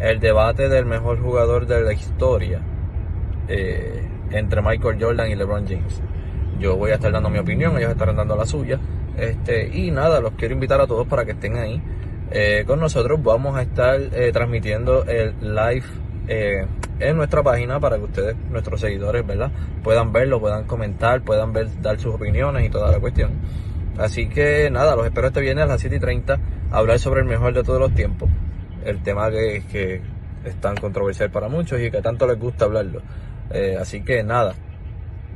[0.00, 2.60] el debate del mejor jugador de la historia
[4.30, 6.02] entre Michael Jordan y LeBron James.
[6.58, 8.78] Yo voy a estar dando mi opinión, ellos estarán dando la suya.
[9.16, 11.82] Este, y nada, los quiero invitar a todos para que estén ahí
[12.30, 13.22] eh, con nosotros.
[13.22, 15.84] Vamos a estar eh, transmitiendo el live
[16.28, 16.66] eh,
[16.98, 19.50] en nuestra página para que ustedes, nuestros seguidores, ¿verdad?
[19.82, 23.32] Puedan verlo, puedan comentar, puedan ver, dar sus opiniones y toda la cuestión.
[23.98, 26.38] Así que nada, los espero este viernes a las 7 y 30
[26.70, 28.30] a hablar sobre el mejor de todos los tiempos.
[28.84, 30.00] El tema que, que
[30.44, 33.02] es tan controversial para muchos y que tanto les gusta hablarlo.
[33.80, 34.54] así que nada,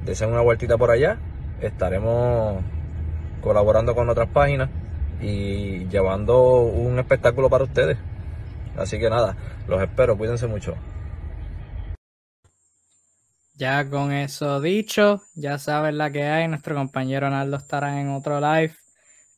[0.04, 1.18] deseen una vueltita por allá.
[1.60, 2.62] Estaremos
[3.42, 4.68] colaborando con otras páginas
[5.20, 7.96] y llevando un espectáculo para ustedes.
[8.76, 9.36] Así que nada,
[9.68, 10.74] los espero, cuídense mucho.
[13.58, 16.46] Ya con eso dicho, ya saben la que hay.
[16.46, 18.74] Nuestro compañero Arnaldo estará en otro live.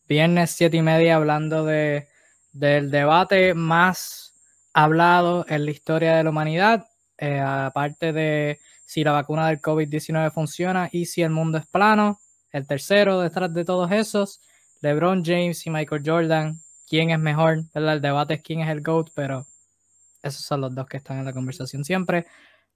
[0.08, 2.08] Viernes siete y media hablando de,
[2.52, 4.34] del debate más
[4.72, 6.88] hablado en la historia de la humanidad.
[7.16, 12.18] Eh, aparte de si la vacuna del COVID-19 funciona y si el mundo es plano.
[12.50, 14.40] El tercero detrás de todos esos,
[14.80, 16.60] LeBron James y Michael Jordan.
[16.88, 17.66] ¿Quién es mejor?
[17.72, 19.46] El debate es quién es el GOAT, pero
[20.24, 22.26] esos son los dos que están en la conversación siempre.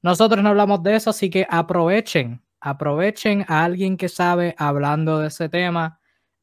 [0.02, 5.28] Nosotros no hablamos de eso, así que aprovechen, aprovechen a alguien que sabe hablando de
[5.28, 6.00] ese tema.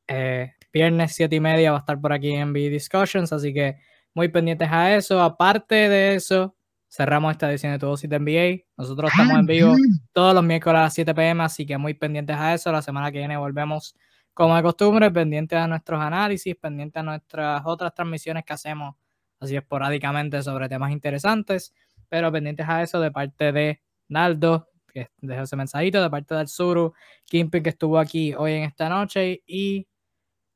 [0.08, 3.78] Eh, viernes siete y media va a estar por aquí en B Discussions, así que
[4.14, 5.22] muy pendientes a eso.
[5.22, 6.56] Aparte de eso,
[6.90, 8.66] cerramos esta edición de Todo de NBA.
[8.78, 9.76] Nosotros estamos en vivo
[10.14, 12.72] todos los miércoles a las 7 pm, así que muy pendientes a eso.
[12.72, 13.96] La semana que viene volvemos
[14.34, 18.96] como de costumbre, pendientes a nuestros análisis, pendientes a nuestras otras transmisiones que hacemos
[19.40, 21.74] así esporádicamente sobre temas interesantes,
[22.10, 26.48] pero pendientes a eso de parte de Naldo, que dejó ese mensajito, de parte del
[26.48, 26.94] Suru,
[27.26, 29.88] Kimping que estuvo aquí hoy en esta noche y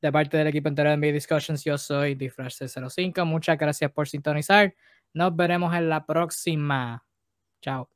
[0.01, 3.25] de parte del equipo entero de NBA Discussions, yo soy DFresh05.
[3.25, 4.75] Muchas gracias por sintonizar.
[5.13, 7.05] Nos veremos en la próxima.
[7.61, 7.92] Chao.